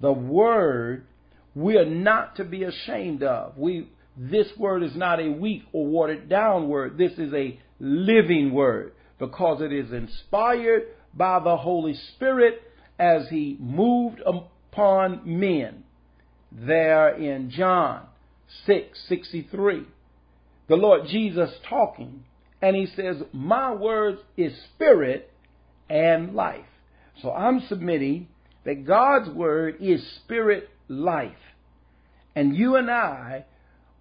The 0.00 0.12
Word 0.12 1.06
we 1.54 1.76
are 1.76 1.86
not 1.86 2.36
to 2.36 2.44
be 2.44 2.64
ashamed 2.64 3.22
of. 3.22 3.56
We, 3.56 3.88
this 4.16 4.48
word 4.56 4.82
is 4.82 4.96
not 4.96 5.20
a 5.20 5.28
weak 5.28 5.64
or 5.72 5.86
watered 5.86 6.28
down 6.28 6.68
word. 6.68 6.96
This 6.96 7.12
is 7.18 7.32
a 7.32 7.58
living 7.78 8.52
word 8.52 8.92
because 9.18 9.60
it 9.60 9.72
is 9.72 9.92
inspired 9.92 10.84
by 11.14 11.40
the 11.40 11.56
Holy 11.56 11.94
Spirit 12.14 12.62
as 12.98 13.28
he 13.28 13.56
moved 13.60 14.20
upon 14.24 15.22
men. 15.24 15.84
There 16.50 17.10
in 17.16 17.50
John 17.50 18.06
6:63, 18.66 19.86
the 20.68 20.76
Lord 20.76 21.06
Jesus 21.06 21.50
talking, 21.68 22.24
and 22.60 22.76
he 22.76 22.86
says, 22.86 23.22
"My 23.32 23.74
word 23.74 24.18
is 24.36 24.54
spirit 24.74 25.31
and 25.88 26.34
life." 26.34 26.66
So 27.20 27.32
I'm 27.32 27.60
submitting 27.68 28.28
that 28.64 28.86
God's 28.86 29.28
word 29.30 29.76
is 29.80 30.06
spirit 30.16 30.70
life. 30.88 31.32
And 32.34 32.56
you 32.56 32.76
and 32.76 32.90
I 32.90 33.44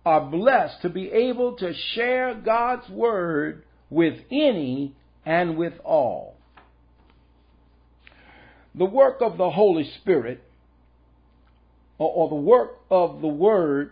are 0.06 0.22
blessed 0.22 0.82
to 0.82 0.90
be 0.90 1.12
able 1.12 1.58
to 1.58 1.74
share 1.74 2.34
God's 2.34 2.90
word 2.90 3.64
with 3.90 4.20
any 4.32 4.96
and 5.26 5.58
with 5.58 5.74
all. 5.84 6.36
The 8.74 8.86
work 8.86 9.22
of 9.22 9.38
the 9.38 9.50
Holy 9.50 9.84
Spirit, 9.84 10.42
or, 11.98 12.30
the 12.30 12.36
work 12.36 12.80
of 12.90 13.22
the 13.22 13.28
Word 13.28 13.92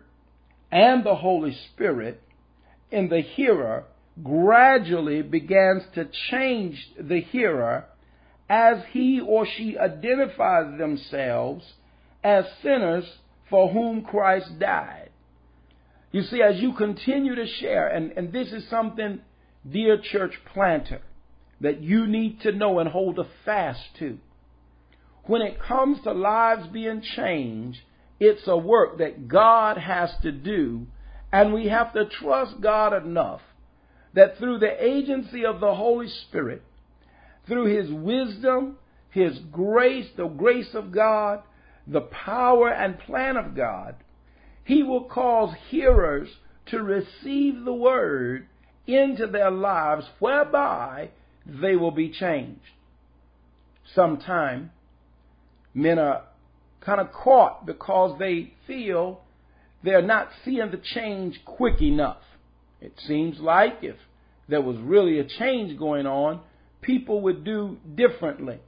and 0.72 1.04
the 1.04 1.16
Holy 1.16 1.54
Spirit 1.54 2.22
in 2.90 3.10
the 3.10 3.22
hearer 3.22 3.84
gradually 4.24 5.22
begins 5.22 5.84
to 5.95 6.09
change 6.30 6.89
the 6.99 7.22
hearer 7.22 7.86
as 8.49 8.78
he 8.91 9.22
or 9.22 9.45
she 9.45 9.78
identifies 9.78 10.78
themselves 10.78 11.63
as 12.24 12.45
sinners 12.61 13.05
for 13.49 13.70
whom 13.70 14.03
Christ 14.03 14.59
died. 14.59 15.09
You 16.11 16.24
see, 16.24 16.41
as 16.41 16.59
you 16.59 16.74
continue 16.74 17.36
to 17.36 17.45
share, 17.45 17.88
and, 17.88 18.11
and 18.13 18.34
this 18.34 18.51
is 18.51 18.67
something, 18.70 19.22
dear 19.70 19.99
church 20.01 20.34
planter, 20.53 21.01
that 21.61 21.82
you 21.82 22.07
need 22.07 22.41
to 22.41 22.51
know 22.51 22.80
and 22.80 22.89
hold 22.89 23.20
a 23.20 23.28
fast 23.45 23.82
to. 23.99 24.17
When 25.26 25.41
it 25.43 25.61
comes 25.61 26.01
to 26.03 26.11
lives 26.11 26.67
being 26.67 27.01
changed, 27.01 27.80
it's 28.20 28.47
a 28.47 28.57
work 28.57 28.97
that 28.97 29.28
God 29.28 29.78
has 29.78 30.09
to 30.24 30.32
do, 30.32 30.88
and 31.32 31.53
we 31.53 31.67
have 31.67 31.93
to 31.93 32.05
trust 32.05 32.59
God 32.59 32.93
enough 32.93 33.41
that 34.14 34.38
through 34.38 34.60
the 34.60 34.84
agency 34.84 35.45
of 35.45 35.60
the 35.60 35.76
Holy 35.76 36.07
Spirit, 36.07 36.64
through 37.47 37.66
His 37.66 37.91
wisdom, 37.91 38.78
His 39.10 39.39
grace, 39.51 40.07
the 40.18 40.28
grace 40.28 40.74
of 40.74 40.91
God, 40.91 41.41
the 41.88 42.01
power 42.01 42.70
and 42.70 42.99
plan 42.99 43.38
of 43.38 43.55
God, 43.55 43.95
He 44.64 44.84
will 44.84 45.05
cause 45.05 45.55
hearers 45.70 46.30
to 46.68 46.82
receive 46.82 47.64
the 47.66 47.74
Word 47.74 48.47
into 48.88 49.28
their 49.28 49.51
lives 49.51 50.05
whereby 50.20 51.10
they 51.45 51.76
will 51.76 51.91
be 51.91 52.10
changed. 52.10 52.62
Sometime 53.95 54.72
men 55.74 55.97
are 55.97 56.24
kind 56.82 56.99
of 56.99 57.12
caught 57.12 57.66
because 57.66 58.18
they 58.20 58.53
feel 58.68 59.22
they're 59.84 60.01
not 60.01 60.30
seeing 60.43 60.72
the 60.72 60.82
change 60.95 61.39
quick 61.45 61.82
enough. 61.82 62.22
It 62.82 62.94
seems 63.08 63.40
like 63.40 63.80
if 63.82 63.96
there 64.48 64.62
was 64.62 64.78
really 64.78 65.20
a 65.20 65.26
change 65.26 65.78
going 65.78 66.06
on, 66.06 66.42
people 66.82 67.22
would 67.22 67.44
do 67.44 67.78
differently. 67.96 68.60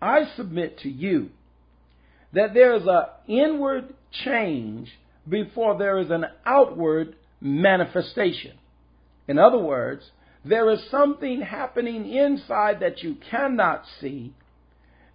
I 0.00 0.24
submit 0.36 0.78
to 0.80 0.88
you 0.88 1.30
that 2.32 2.54
there 2.54 2.74
is 2.74 2.82
an 2.86 3.04
inward 3.28 3.94
change 4.24 4.90
before 5.28 5.78
there 5.78 5.98
is 5.98 6.10
an 6.10 6.24
outward 6.44 7.14
manifestation. 7.40 8.58
In 9.28 9.38
other 9.38 9.58
words, 9.58 10.10
there 10.44 10.68
is 10.70 10.80
something 10.90 11.40
happening 11.42 12.10
inside 12.12 12.80
that 12.80 13.02
you 13.02 13.16
cannot 13.30 13.84
see 14.00 14.34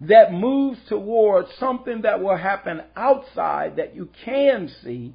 that 0.00 0.32
moves 0.32 0.78
towards 0.88 1.48
something 1.58 2.02
that 2.02 2.22
will 2.22 2.36
happen 2.36 2.80
outside 2.96 3.76
that 3.76 3.94
you 3.94 4.08
can 4.24 4.70
see. 4.82 5.12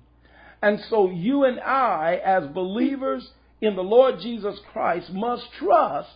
And 0.63 0.79
so 0.89 1.09
you 1.09 1.43
and 1.43 1.59
I, 1.59 2.21
as 2.23 2.47
believers 2.47 3.29
in 3.59 3.75
the 3.75 3.83
Lord 3.83 4.21
Jesus 4.21 4.57
Christ, 4.71 5.11
must 5.11 5.43
trust 5.59 6.15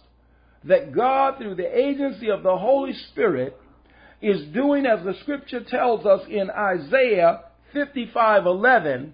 that 0.63 0.93
God, 0.93 1.37
through 1.37 1.55
the 1.55 1.77
agency 1.77 2.29
of 2.29 2.43
the 2.43 2.57
Holy 2.57 2.93
Spirit, 2.93 3.59
is 4.21 4.47
doing 4.53 4.85
as 4.85 5.03
the 5.03 5.15
scripture 5.21 5.59
tells 5.59 6.05
us 6.05 6.21
in 6.29 6.49
Isaiah 6.49 7.41
55:11, 7.73 9.13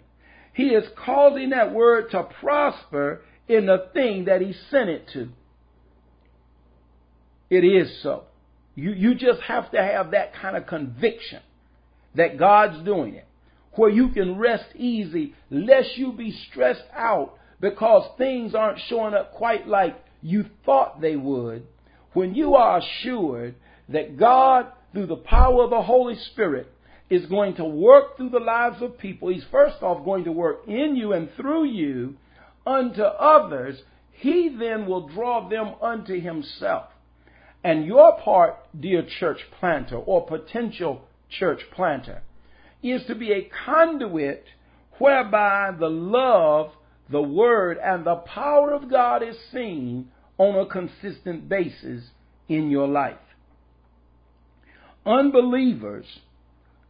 he 0.54 0.68
is 0.68 0.88
causing 0.96 1.50
that 1.50 1.74
word 1.74 2.12
to 2.12 2.24
prosper 2.40 3.24
in 3.48 3.66
the 3.66 3.90
thing 3.92 4.26
that 4.26 4.40
he 4.40 4.54
sent 4.70 4.92
it 4.92 5.08
to. 5.14 5.30
It 7.50 7.64
is 7.64 8.02
so. 8.04 8.26
You, 8.76 8.92
you 8.92 9.16
just 9.16 9.42
have 9.42 9.72
to 9.72 9.82
have 9.82 10.12
that 10.12 10.36
kind 10.36 10.56
of 10.56 10.68
conviction 10.68 11.42
that 12.14 12.38
God's 12.38 12.86
doing 12.86 13.16
it, 13.16 13.26
where 13.76 13.90
you 13.90 14.10
can 14.10 14.38
rest 14.38 14.66
easy, 14.76 15.34
lest 15.50 15.98
you 15.98 16.14
be 16.14 16.32
stressed 16.50 16.84
out 16.94 17.38
because 17.60 18.10
things 18.18 18.54
aren't 18.54 18.80
showing 18.88 19.14
up 19.14 19.34
quite 19.34 19.68
like 19.68 19.96
you 20.22 20.46
thought 20.66 21.02
they 21.02 21.16
would. 21.16 21.66
When 22.14 22.36
you 22.36 22.56
are 22.56 22.80
assured 22.80 23.56
that 23.90 24.18
God, 24.18 24.68
through 24.92 25.08
the 25.08 25.16
power 25.16 25.64
of 25.64 25.70
the 25.70 25.82
Holy 25.82 26.16
Spirit, 26.32 26.72
is 27.10 27.26
going 27.26 27.56
to 27.56 27.66
work 27.66 28.18
through 28.18 28.30
the 28.30 28.40
lives 28.40 28.82
of 28.82 28.98
people, 28.98 29.30
He's 29.30 29.46
first 29.52 29.82
off 29.82 30.06
going 30.06 30.24
to 30.26 30.32
work 30.32 30.68
in 30.68 30.96
you 30.96 31.14
and 31.14 31.30
through 31.36 31.66
you 31.66 32.16
unto 32.66 33.02
others, 33.02 33.82
He 34.12 34.56
then 34.58 34.86
will 34.86 35.08
draw 35.08 35.48
them 35.50 35.76
unto 35.82 36.20
Himself. 36.20 36.86
And 37.64 37.86
your 37.86 38.20
part, 38.20 38.56
dear 38.78 39.06
church 39.20 39.40
planter 39.60 39.98
or 39.98 40.26
potential 40.26 41.08
church 41.30 41.62
planter, 41.72 42.22
is 42.92 43.06
to 43.08 43.16
be 43.16 43.32
a 43.32 43.50
conduit 43.66 44.46
whereby 45.00 45.72
the 45.78 45.90
love, 45.90 46.72
the 47.10 47.22
word, 47.22 47.78
and 47.84 48.06
the 48.06 48.16
power 48.16 48.74
of 48.74 48.90
God 48.90 49.24
is 49.24 49.36
seen 49.52 50.10
on 50.38 50.56
a 50.56 50.66
consistent 50.66 51.48
basis 51.48 52.04
in 52.48 52.70
your 52.70 52.88
life. 52.88 53.16
Unbelievers, 55.06 56.06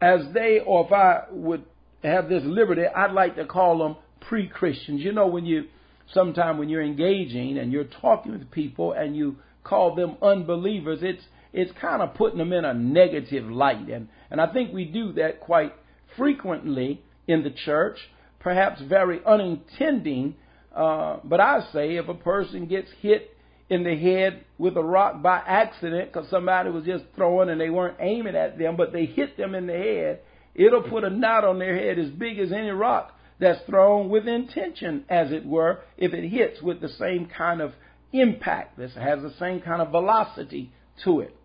as 0.01 0.21
they, 0.33 0.59
or 0.65 0.85
if 0.85 0.91
I 0.91 1.23
would 1.31 1.63
have 2.03 2.29
this 2.29 2.43
liberty, 2.43 2.83
I'd 2.85 3.11
like 3.11 3.35
to 3.37 3.45
call 3.45 3.79
them 3.79 3.95
pre-Christians. 4.21 5.01
You 5.01 5.13
know, 5.13 5.27
when 5.27 5.45
you, 5.45 5.65
sometime 6.13 6.57
when 6.57 6.69
you're 6.69 6.83
engaging 6.83 7.57
and 7.57 7.71
you're 7.71 7.85
talking 7.85 8.33
with 8.33 8.51
people 8.51 8.93
and 8.93 9.15
you 9.15 9.37
call 9.63 9.95
them 9.95 10.17
unbelievers, 10.21 10.99
it's 11.01 11.23
it's 11.53 11.71
kind 11.79 12.01
of 12.01 12.15
putting 12.15 12.39
them 12.39 12.51
in 12.51 12.65
a 12.65 12.73
negative 12.73 13.45
light. 13.45 13.87
And, 13.87 14.09
and 14.31 14.41
I 14.41 14.51
think 14.51 14.73
we 14.73 14.85
do 14.85 15.13
that 15.13 15.39
quite 15.39 15.73
frequently 16.17 17.01
in 17.27 17.43
the 17.43 17.51
church, 17.51 17.97
perhaps 18.39 18.81
very 18.81 19.23
unintending. 19.25 20.35
Uh, 20.75 21.17
but 21.23 21.39
I 21.39 21.65
say 21.71 21.95
if 21.95 22.07
a 22.07 22.13
person 22.13 22.67
gets 22.67 22.89
hit 23.01 23.35
in 23.69 23.83
the 23.83 23.95
head 23.95 24.43
with 24.57 24.75
a 24.77 24.83
rock 24.83 25.21
by 25.21 25.37
accident 25.37 26.11
because 26.11 26.29
somebody 26.29 26.69
was 26.69 26.85
just 26.85 27.05
throwing 27.15 27.49
and 27.49 27.59
they 27.59 27.69
weren't 27.69 27.97
aiming 27.99 28.35
at 28.35 28.57
them, 28.57 28.75
but 28.75 28.91
they 28.91 29.05
hit 29.05 29.37
them 29.37 29.55
in 29.55 29.67
the 29.67 29.73
head, 29.73 30.19
it'll 30.55 30.83
put 30.83 31.03
a 31.03 31.09
knot 31.09 31.43
on 31.43 31.59
their 31.59 31.75
head 31.75 31.97
as 31.97 32.09
big 32.09 32.39
as 32.39 32.51
any 32.51 32.69
rock 32.69 33.11
that's 33.39 33.65
thrown 33.65 34.09
with 34.09 34.27
intention, 34.27 35.05
as 35.09 35.31
it 35.31 35.45
were, 35.45 35.79
if 35.97 36.13
it 36.13 36.29
hits 36.29 36.61
with 36.61 36.81
the 36.81 36.89
same 36.89 37.27
kind 37.35 37.61
of 37.61 37.73
impact. 38.11 38.77
This 38.77 38.93
has 38.95 39.21
the 39.21 39.33
same 39.39 39.61
kind 39.61 39.81
of 39.81 39.89
velocity 39.89 40.71
to 41.03 41.21
it. 41.21 41.35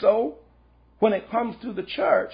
So, 0.00 0.36
when 0.98 1.12
it 1.12 1.30
comes 1.30 1.56
to 1.62 1.72
the 1.72 1.82
church, 1.82 2.32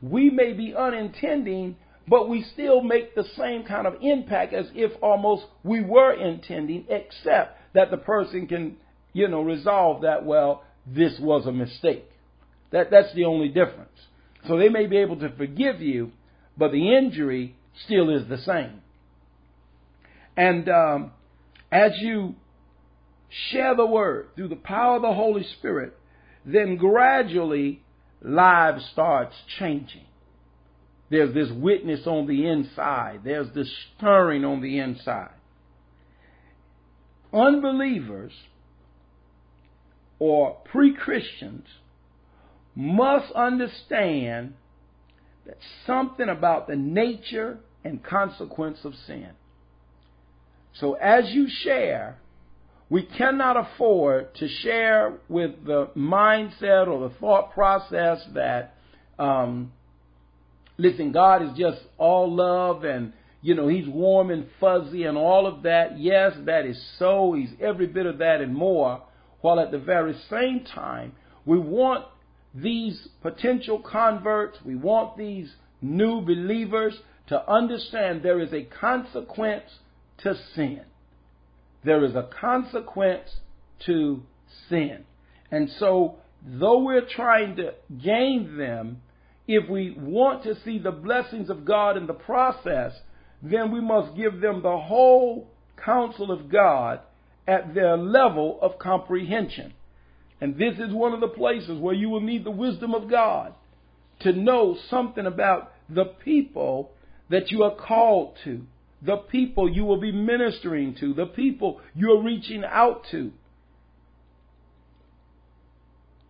we 0.00 0.30
may 0.30 0.52
be 0.52 0.74
unintending, 0.74 1.76
but 2.06 2.28
we 2.28 2.42
still 2.52 2.82
make 2.82 3.14
the 3.14 3.24
same 3.36 3.64
kind 3.64 3.86
of 3.86 3.94
impact 4.00 4.52
as 4.52 4.66
if 4.74 4.92
almost 5.02 5.44
we 5.62 5.82
were 5.82 6.12
intending, 6.12 6.86
except 6.88 7.58
that 7.74 7.90
the 7.90 7.96
person 7.96 8.46
can, 8.46 8.76
you 9.12 9.28
know, 9.28 9.42
resolve 9.42 10.02
that, 10.02 10.24
well, 10.24 10.64
this 10.86 11.18
was 11.20 11.46
a 11.46 11.52
mistake. 11.52 12.04
That, 12.70 12.90
that's 12.90 13.12
the 13.14 13.24
only 13.24 13.48
difference. 13.48 13.90
So 14.46 14.56
they 14.56 14.68
may 14.68 14.86
be 14.86 14.98
able 14.98 15.16
to 15.20 15.30
forgive 15.36 15.80
you, 15.80 16.12
but 16.56 16.72
the 16.72 16.96
injury 16.96 17.56
still 17.84 18.10
is 18.10 18.28
the 18.28 18.38
same. 18.38 18.82
And 20.36 20.68
um, 20.68 21.12
as 21.70 21.92
you 21.98 22.36
share 23.50 23.74
the 23.74 23.86
word 23.86 24.28
through 24.36 24.48
the 24.48 24.56
power 24.56 24.96
of 24.96 25.02
the 25.02 25.12
Holy 25.12 25.44
Spirit, 25.58 25.96
then 26.44 26.76
gradually 26.76 27.82
lives 28.22 28.84
starts 28.92 29.34
changing. 29.58 30.04
There's 31.10 31.32
this 31.32 31.50
witness 31.50 32.06
on 32.06 32.26
the 32.26 32.46
inside. 32.46 33.20
There's 33.24 33.52
this 33.54 33.70
stirring 33.96 34.44
on 34.44 34.60
the 34.60 34.78
inside. 34.78 35.30
Unbelievers 37.32 38.32
or 40.18 40.56
pre-Christians 40.70 41.66
must 42.74 43.32
understand 43.32 44.54
that 45.46 45.58
something 45.86 46.28
about 46.28 46.68
the 46.68 46.76
nature 46.76 47.58
and 47.84 48.02
consequence 48.02 48.78
of 48.84 48.94
sin. 49.06 49.30
So 50.74 50.94
as 50.94 51.30
you 51.30 51.48
share, 51.48 52.18
we 52.90 53.02
cannot 53.02 53.56
afford 53.56 54.34
to 54.36 54.48
share 54.48 55.18
with 55.28 55.64
the 55.64 55.90
mindset 55.96 56.88
or 56.88 57.08
the 57.08 57.14
thought 57.16 57.52
process 57.52 58.20
that, 58.34 58.74
um, 59.18 59.72
listen, 60.78 61.12
God 61.12 61.42
is 61.42 61.50
just 61.58 61.82
all 61.98 62.34
love 62.34 62.84
and, 62.84 63.12
you 63.42 63.54
know, 63.54 63.68
He's 63.68 63.86
warm 63.86 64.30
and 64.30 64.46
fuzzy 64.58 65.04
and 65.04 65.18
all 65.18 65.46
of 65.46 65.64
that. 65.64 65.98
Yes, 65.98 66.32
that 66.46 66.64
is 66.64 66.82
so. 66.98 67.34
He's 67.34 67.50
every 67.60 67.86
bit 67.86 68.06
of 68.06 68.18
that 68.18 68.40
and 68.40 68.54
more. 68.54 69.02
While 69.42 69.60
at 69.60 69.70
the 69.70 69.78
very 69.78 70.18
same 70.30 70.64
time, 70.64 71.12
we 71.44 71.58
want 71.58 72.06
these 72.54 73.08
potential 73.20 73.80
converts, 73.80 74.58
we 74.64 74.74
want 74.76 75.18
these 75.18 75.52
new 75.82 76.22
believers 76.22 76.98
to 77.28 77.48
understand 77.48 78.22
there 78.22 78.40
is 78.40 78.52
a 78.54 78.64
consequence 78.64 79.70
to 80.22 80.34
sin 80.54 80.80
there 81.84 82.04
is 82.04 82.14
a 82.14 82.28
consequence 82.40 83.28
to 83.86 84.22
sin. 84.68 85.04
And 85.50 85.70
so, 85.78 86.16
though 86.44 86.82
we're 86.82 87.06
trying 87.06 87.56
to 87.56 87.74
gain 88.02 88.56
them, 88.56 89.02
if 89.46 89.68
we 89.68 89.96
want 89.98 90.42
to 90.42 90.56
see 90.64 90.78
the 90.78 90.90
blessings 90.90 91.48
of 91.48 91.64
God 91.64 91.96
in 91.96 92.06
the 92.06 92.12
process, 92.14 92.92
then 93.42 93.72
we 93.72 93.80
must 93.80 94.16
give 94.16 94.40
them 94.40 94.62
the 94.62 94.78
whole 94.78 95.48
counsel 95.82 96.30
of 96.30 96.50
God 96.50 97.00
at 97.46 97.74
their 97.74 97.96
level 97.96 98.58
of 98.60 98.78
comprehension. 98.78 99.72
And 100.40 100.56
this 100.56 100.74
is 100.78 100.92
one 100.92 101.14
of 101.14 101.20
the 101.20 101.28
places 101.28 101.78
where 101.78 101.94
you 101.94 102.10
will 102.10 102.20
need 102.20 102.44
the 102.44 102.50
wisdom 102.50 102.94
of 102.94 103.08
God 103.08 103.54
to 104.20 104.32
know 104.32 104.76
something 104.90 105.26
about 105.26 105.72
the 105.88 106.04
people 106.04 106.92
that 107.30 107.50
you 107.50 107.62
are 107.62 107.74
called 107.74 108.36
to, 108.44 108.66
the 109.02 109.16
people 109.16 109.68
you 109.68 109.84
will 109.84 110.00
be 110.00 110.12
ministering 110.12 110.94
to, 111.00 111.14
the 111.14 111.26
people 111.26 111.80
you're 111.94 112.22
reaching 112.22 112.64
out 112.64 113.04
to. 113.10 113.32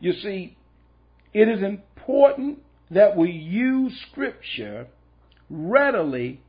You 0.00 0.12
see, 0.12 0.56
it 1.32 1.48
is 1.48 1.62
important 1.62 2.58
that 2.90 3.16
we 3.16 3.30
use 3.30 3.92
Scripture 4.10 4.86
readily 5.50 6.40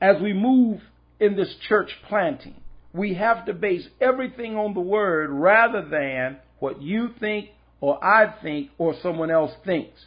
as 0.00 0.20
we 0.20 0.32
move 0.32 0.80
in 1.20 1.36
this 1.36 1.54
church 1.68 1.90
planting. 2.08 2.56
We 2.92 3.14
have 3.14 3.46
to 3.46 3.54
base 3.54 3.86
everything 4.00 4.56
on 4.56 4.74
the 4.74 4.80
Word 4.80 5.30
rather 5.30 5.88
than 5.88 6.38
what 6.58 6.82
you 6.82 7.10
think 7.18 7.50
or 7.80 8.02
I 8.04 8.34
think 8.42 8.70
or 8.78 8.94
someone 9.02 9.30
else 9.30 9.52
thinks. 9.64 9.98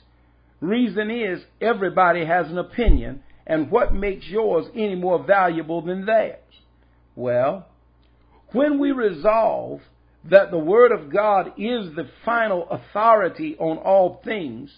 Reason 0.62 1.12
is, 1.12 1.42
everybody 1.60 2.26
has 2.26 2.48
an 2.48 2.58
opinion, 2.58 3.24
and 3.48 3.70
what 3.70 3.94
makes 3.94 4.26
yours 4.26 4.66
any 4.74 4.96
more 4.96 5.24
valuable 5.24 5.82
than 5.82 6.06
theirs? 6.06 6.40
Well, 7.16 7.68
when 8.52 8.80
we 8.80 8.92
resolve 8.92 9.82
that 10.30 10.52
the 10.52 10.58
Word 10.58 10.92
of 10.92 11.12
God 11.12 11.54
is 11.58 11.96
the 11.96 12.10
final 12.24 12.68
authority 12.70 13.56
on 13.60 13.78
all 13.78 14.22
things, 14.24 14.72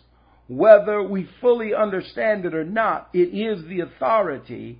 whether 0.47 1.03
we 1.03 1.29
fully 1.41 1.73
understand 1.73 2.45
it 2.45 2.53
or 2.53 2.63
not, 2.63 3.09
it 3.13 3.33
is 3.33 3.65
the 3.67 3.81
authority, 3.81 4.79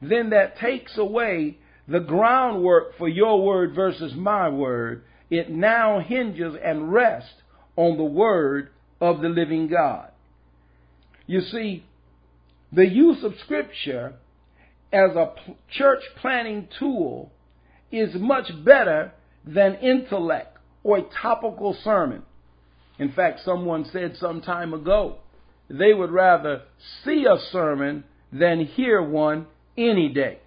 then 0.00 0.30
that 0.30 0.58
takes 0.58 0.96
away 0.96 1.58
the 1.88 2.00
groundwork 2.00 2.96
for 2.98 3.08
your 3.08 3.44
word 3.44 3.74
versus 3.74 4.14
my 4.14 4.48
word. 4.48 5.02
It 5.30 5.50
now 5.50 6.00
hinges 6.00 6.54
and 6.62 6.92
rests 6.92 7.42
on 7.76 7.96
the 7.96 8.04
word 8.04 8.70
of 9.00 9.20
the 9.20 9.28
living 9.28 9.68
God. 9.68 10.10
You 11.26 11.40
see, 11.40 11.84
the 12.72 12.86
use 12.86 13.24
of 13.24 13.34
scripture 13.44 14.14
as 14.92 15.10
a 15.16 15.34
church 15.70 16.02
planting 16.20 16.68
tool 16.78 17.32
is 17.90 18.14
much 18.14 18.50
better 18.64 19.12
than 19.44 19.74
intellect 19.76 20.58
or 20.82 20.98
a 20.98 21.02
topical 21.22 21.76
sermon. 21.82 22.22
In 22.98 23.12
fact, 23.12 23.40
someone 23.44 23.84
said 23.92 24.16
some 24.16 24.40
time 24.40 24.74
ago, 24.74 25.18
they 25.70 25.94
would 25.94 26.10
rather 26.10 26.62
see 27.04 27.26
a 27.26 27.38
sermon 27.52 28.04
than 28.32 28.64
hear 28.64 29.02
one 29.02 29.46
any 29.76 30.08
day. 30.08 30.38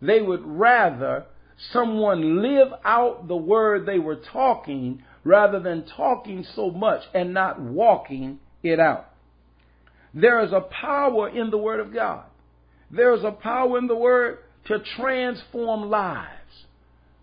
They 0.00 0.20
would 0.20 0.42
rather 0.44 1.26
someone 1.72 2.42
live 2.42 2.72
out 2.84 3.28
the 3.28 3.36
word 3.36 3.86
they 3.86 3.98
were 3.98 4.16
talking 4.32 5.02
rather 5.24 5.60
than 5.60 5.84
talking 5.84 6.44
so 6.54 6.70
much 6.70 7.02
and 7.14 7.32
not 7.32 7.60
walking 7.60 8.38
it 8.62 8.80
out. 8.80 9.13
There 10.14 10.44
is 10.44 10.52
a 10.52 10.60
power 10.60 11.28
in 11.28 11.50
the 11.50 11.58
Word 11.58 11.80
of 11.80 11.92
God. 11.92 12.24
There 12.90 13.14
is 13.14 13.24
a 13.24 13.32
power 13.32 13.78
in 13.78 13.88
the 13.88 13.96
Word 13.96 14.38
to 14.66 14.78
transform 14.96 15.90
lives. 15.90 16.30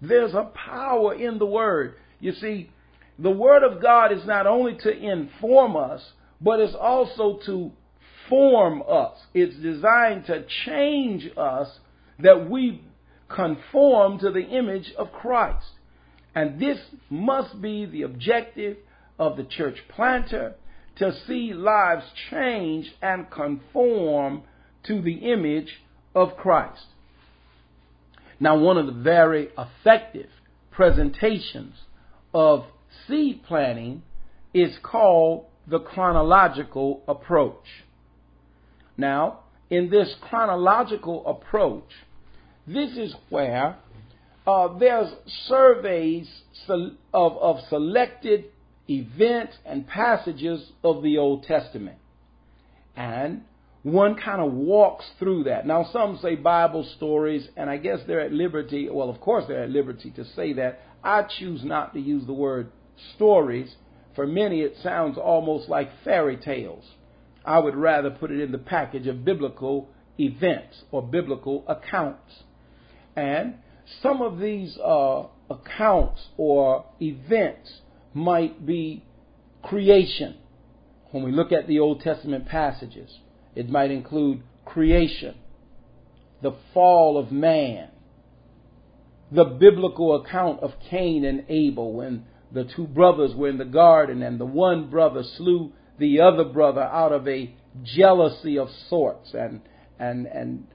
There's 0.01 0.33
a 0.33 0.51
power 0.53 1.13
in 1.13 1.39
the 1.39 1.45
Word. 1.45 1.95
You 2.19 2.33
see, 2.33 2.69
the 3.17 3.31
Word 3.31 3.63
of 3.63 3.81
God 3.81 4.11
is 4.11 4.25
not 4.25 4.45
only 4.45 4.75
to 4.81 4.91
inform 4.91 5.77
us, 5.77 6.01
but 6.41 6.59
it's 6.59 6.75
also 6.75 7.39
to 7.45 7.71
form 8.27 8.83
us. 8.87 9.17
It's 9.33 9.55
designed 9.57 10.25
to 10.25 10.45
change 10.65 11.29
us 11.37 11.67
that 12.19 12.49
we 12.49 12.83
conform 13.29 14.19
to 14.19 14.31
the 14.31 14.41
image 14.41 14.91
of 14.97 15.11
Christ. 15.11 15.65
And 16.35 16.59
this 16.59 16.79
must 17.09 17.61
be 17.61 17.85
the 17.85 18.03
objective 18.03 18.77
of 19.19 19.37
the 19.37 19.43
church 19.43 19.77
planter 19.89 20.55
to 20.97 21.13
see 21.27 21.53
lives 21.53 22.03
change 22.29 22.91
and 23.01 23.29
conform 23.29 24.43
to 24.83 25.01
the 25.01 25.31
image 25.31 25.81
of 26.13 26.35
Christ. 26.37 26.85
Now, 28.39 28.57
one 28.57 28.77
of 28.77 28.87
the 28.87 28.91
very 28.91 29.49
effective 29.57 30.29
presentations 30.71 31.75
of 32.33 32.65
seed 33.07 33.43
planting 33.47 34.03
is 34.53 34.77
called 34.81 35.45
the 35.67 35.79
chronological 35.79 37.03
approach. 37.07 37.65
Now, 38.97 39.41
in 39.69 39.89
this 39.89 40.13
chronological 40.21 41.25
approach, 41.25 41.89
this 42.67 42.91
is 42.97 43.15
where 43.29 43.77
uh, 44.45 44.77
there's 44.77 45.13
surveys 45.47 46.27
of, 46.67 46.91
of 47.13 47.57
selected 47.69 48.45
events 48.89 49.55
and 49.65 49.87
passages 49.87 50.71
of 50.83 51.03
the 51.03 51.17
Old 51.17 51.43
Testament. 51.43 51.97
And 52.95 53.43
one 53.83 54.15
kind 54.15 54.41
of 54.41 54.53
walks 54.53 55.05
through 55.17 55.45
that. 55.45 55.65
Now, 55.65 55.89
some 55.91 56.19
say 56.21 56.35
Bible 56.35 56.87
stories, 56.97 57.47
and 57.57 57.69
I 57.69 57.77
guess 57.77 57.99
they're 58.05 58.21
at 58.21 58.31
liberty. 58.31 58.89
Well, 58.89 59.09
of 59.09 59.19
course, 59.19 59.45
they're 59.47 59.63
at 59.63 59.69
liberty 59.69 60.11
to 60.11 60.25
say 60.35 60.53
that. 60.53 60.81
I 61.03 61.23
choose 61.39 61.63
not 61.63 61.93
to 61.93 61.99
use 61.99 62.25
the 62.27 62.33
word 62.33 62.71
stories. 63.15 63.75
For 64.15 64.27
many, 64.27 64.61
it 64.61 64.75
sounds 64.83 65.17
almost 65.17 65.67
like 65.67 65.89
fairy 66.03 66.37
tales. 66.37 66.83
I 67.43 67.57
would 67.57 67.75
rather 67.75 68.11
put 68.11 68.29
it 68.29 68.39
in 68.39 68.51
the 68.51 68.59
package 68.59 69.07
of 69.07 69.25
biblical 69.25 69.89
events 70.19 70.83
or 70.91 71.01
biblical 71.01 71.63
accounts. 71.67 72.43
And 73.15 73.55
some 74.03 74.21
of 74.21 74.39
these 74.39 74.77
uh, 74.77 75.23
accounts 75.49 76.21
or 76.37 76.85
events 77.01 77.81
might 78.13 78.65
be 78.65 79.03
creation. 79.63 80.37
When 81.11 81.23
we 81.23 81.31
look 81.31 81.51
at 81.51 81.67
the 81.67 81.79
Old 81.79 82.01
Testament 82.01 82.47
passages, 82.47 83.19
it 83.55 83.69
might 83.69 83.91
include 83.91 84.43
creation, 84.65 85.35
the 86.41 86.55
fall 86.73 87.17
of 87.17 87.31
man, 87.31 87.89
the 89.31 89.45
biblical 89.45 90.15
account 90.15 90.61
of 90.61 90.71
Cain 90.89 91.25
and 91.25 91.45
Abel 91.49 91.93
when 91.93 92.25
the 92.51 92.65
two 92.65 92.85
brothers 92.85 93.33
were 93.35 93.49
in 93.49 93.57
the 93.57 93.65
garden 93.65 94.21
and 94.21 94.39
the 94.39 94.45
one 94.45 94.89
brother 94.89 95.23
slew 95.37 95.71
the 95.97 96.19
other 96.19 96.43
brother 96.43 96.81
out 96.81 97.13
of 97.13 97.27
a 97.27 97.53
jealousy 97.83 98.57
of 98.57 98.69
sorts 98.89 99.33
and 99.33 99.61
and 99.99 100.25
and 100.27 100.67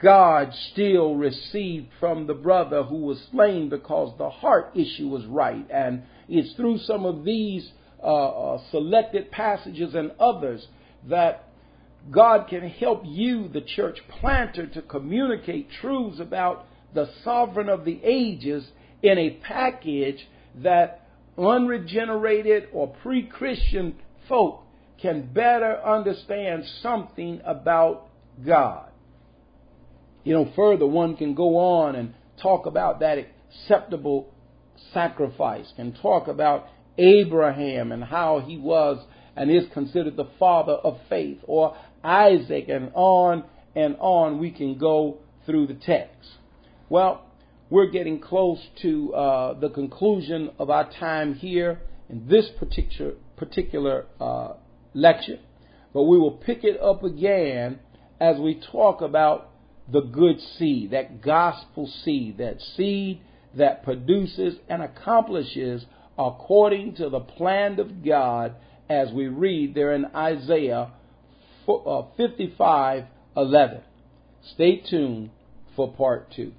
God 0.00 0.52
still 0.72 1.14
received 1.14 1.88
from 2.00 2.26
the 2.26 2.34
brother 2.34 2.82
who 2.82 2.96
was 2.96 3.20
slain 3.30 3.68
because 3.68 4.16
the 4.18 4.30
heart 4.30 4.72
issue 4.74 5.08
was 5.08 5.24
right. 5.26 5.66
And 5.70 6.02
it's 6.28 6.54
through 6.56 6.78
some 6.78 7.04
of 7.04 7.24
these 7.24 7.70
uh, 8.02 8.06
uh, 8.06 8.60
selected 8.70 9.30
passages 9.30 9.94
and 9.94 10.12
others 10.18 10.66
that 11.08 11.48
God 12.10 12.48
can 12.48 12.68
help 12.68 13.02
you, 13.04 13.48
the 13.48 13.60
church 13.60 13.98
planter, 14.20 14.66
to 14.66 14.82
communicate 14.82 15.68
truths 15.80 16.20
about 16.20 16.66
the 16.94 17.10
sovereign 17.22 17.68
of 17.68 17.84
the 17.84 18.00
ages 18.02 18.66
in 19.02 19.18
a 19.18 19.30
package 19.42 20.26
that 20.56 21.06
unregenerated 21.36 22.68
or 22.72 22.88
pre 22.88 23.24
Christian 23.26 23.94
folk 24.28 24.62
can 25.00 25.32
better 25.32 25.80
understand 25.84 26.64
something 26.82 27.40
about 27.44 28.08
God. 28.44 28.87
You 30.24 30.34
know, 30.34 30.52
further, 30.54 30.86
one 30.86 31.16
can 31.16 31.34
go 31.34 31.56
on 31.56 31.94
and 31.94 32.14
talk 32.42 32.66
about 32.66 33.00
that 33.00 33.18
acceptable 33.18 34.32
sacrifice 34.92 35.72
and 35.76 35.96
talk 36.00 36.28
about 36.28 36.66
Abraham 36.96 37.92
and 37.92 38.04
how 38.04 38.40
he 38.40 38.58
was 38.58 39.04
and 39.36 39.50
is 39.50 39.64
considered 39.72 40.16
the 40.16 40.28
father 40.38 40.72
of 40.72 40.98
faith, 41.08 41.38
or 41.44 41.76
Isaac, 42.02 42.68
and 42.68 42.90
on 42.94 43.44
and 43.76 43.96
on 44.00 44.38
we 44.38 44.50
can 44.50 44.76
go 44.76 45.18
through 45.46 45.68
the 45.68 45.74
text. 45.74 46.28
Well, 46.88 47.24
we're 47.70 47.90
getting 47.90 48.18
close 48.18 48.58
to 48.82 49.14
uh, 49.14 49.60
the 49.60 49.68
conclusion 49.70 50.50
of 50.58 50.70
our 50.70 50.90
time 50.90 51.34
here 51.34 51.80
in 52.08 52.26
this 52.26 52.48
particular 52.58 53.12
particular 53.36 54.06
uh, 54.20 54.54
lecture, 54.94 55.38
but 55.92 56.02
we 56.02 56.18
will 56.18 56.32
pick 56.32 56.64
it 56.64 56.80
up 56.80 57.04
again 57.04 57.78
as 58.20 58.38
we 58.38 58.60
talk 58.72 59.00
about 59.00 59.50
the 59.90 60.00
good 60.00 60.40
seed, 60.58 60.90
that 60.90 61.22
gospel 61.22 61.90
seed, 62.04 62.38
that 62.38 62.60
seed 62.76 63.20
that 63.56 63.82
produces 63.82 64.56
and 64.68 64.82
accomplishes 64.82 65.84
according 66.18 66.94
to 66.96 67.08
the 67.08 67.20
plan 67.20 67.78
of 67.80 68.04
God, 68.04 68.54
as 68.90 69.10
we 69.12 69.28
read 69.28 69.74
there 69.74 69.94
in 69.94 70.04
Isaiah 70.14 70.92
uh, 71.68 72.02
55 72.16 73.04
11. 73.36 73.80
Stay 74.54 74.82
tuned 74.88 75.30
for 75.76 75.92
part 75.92 76.32
two. 76.34 76.52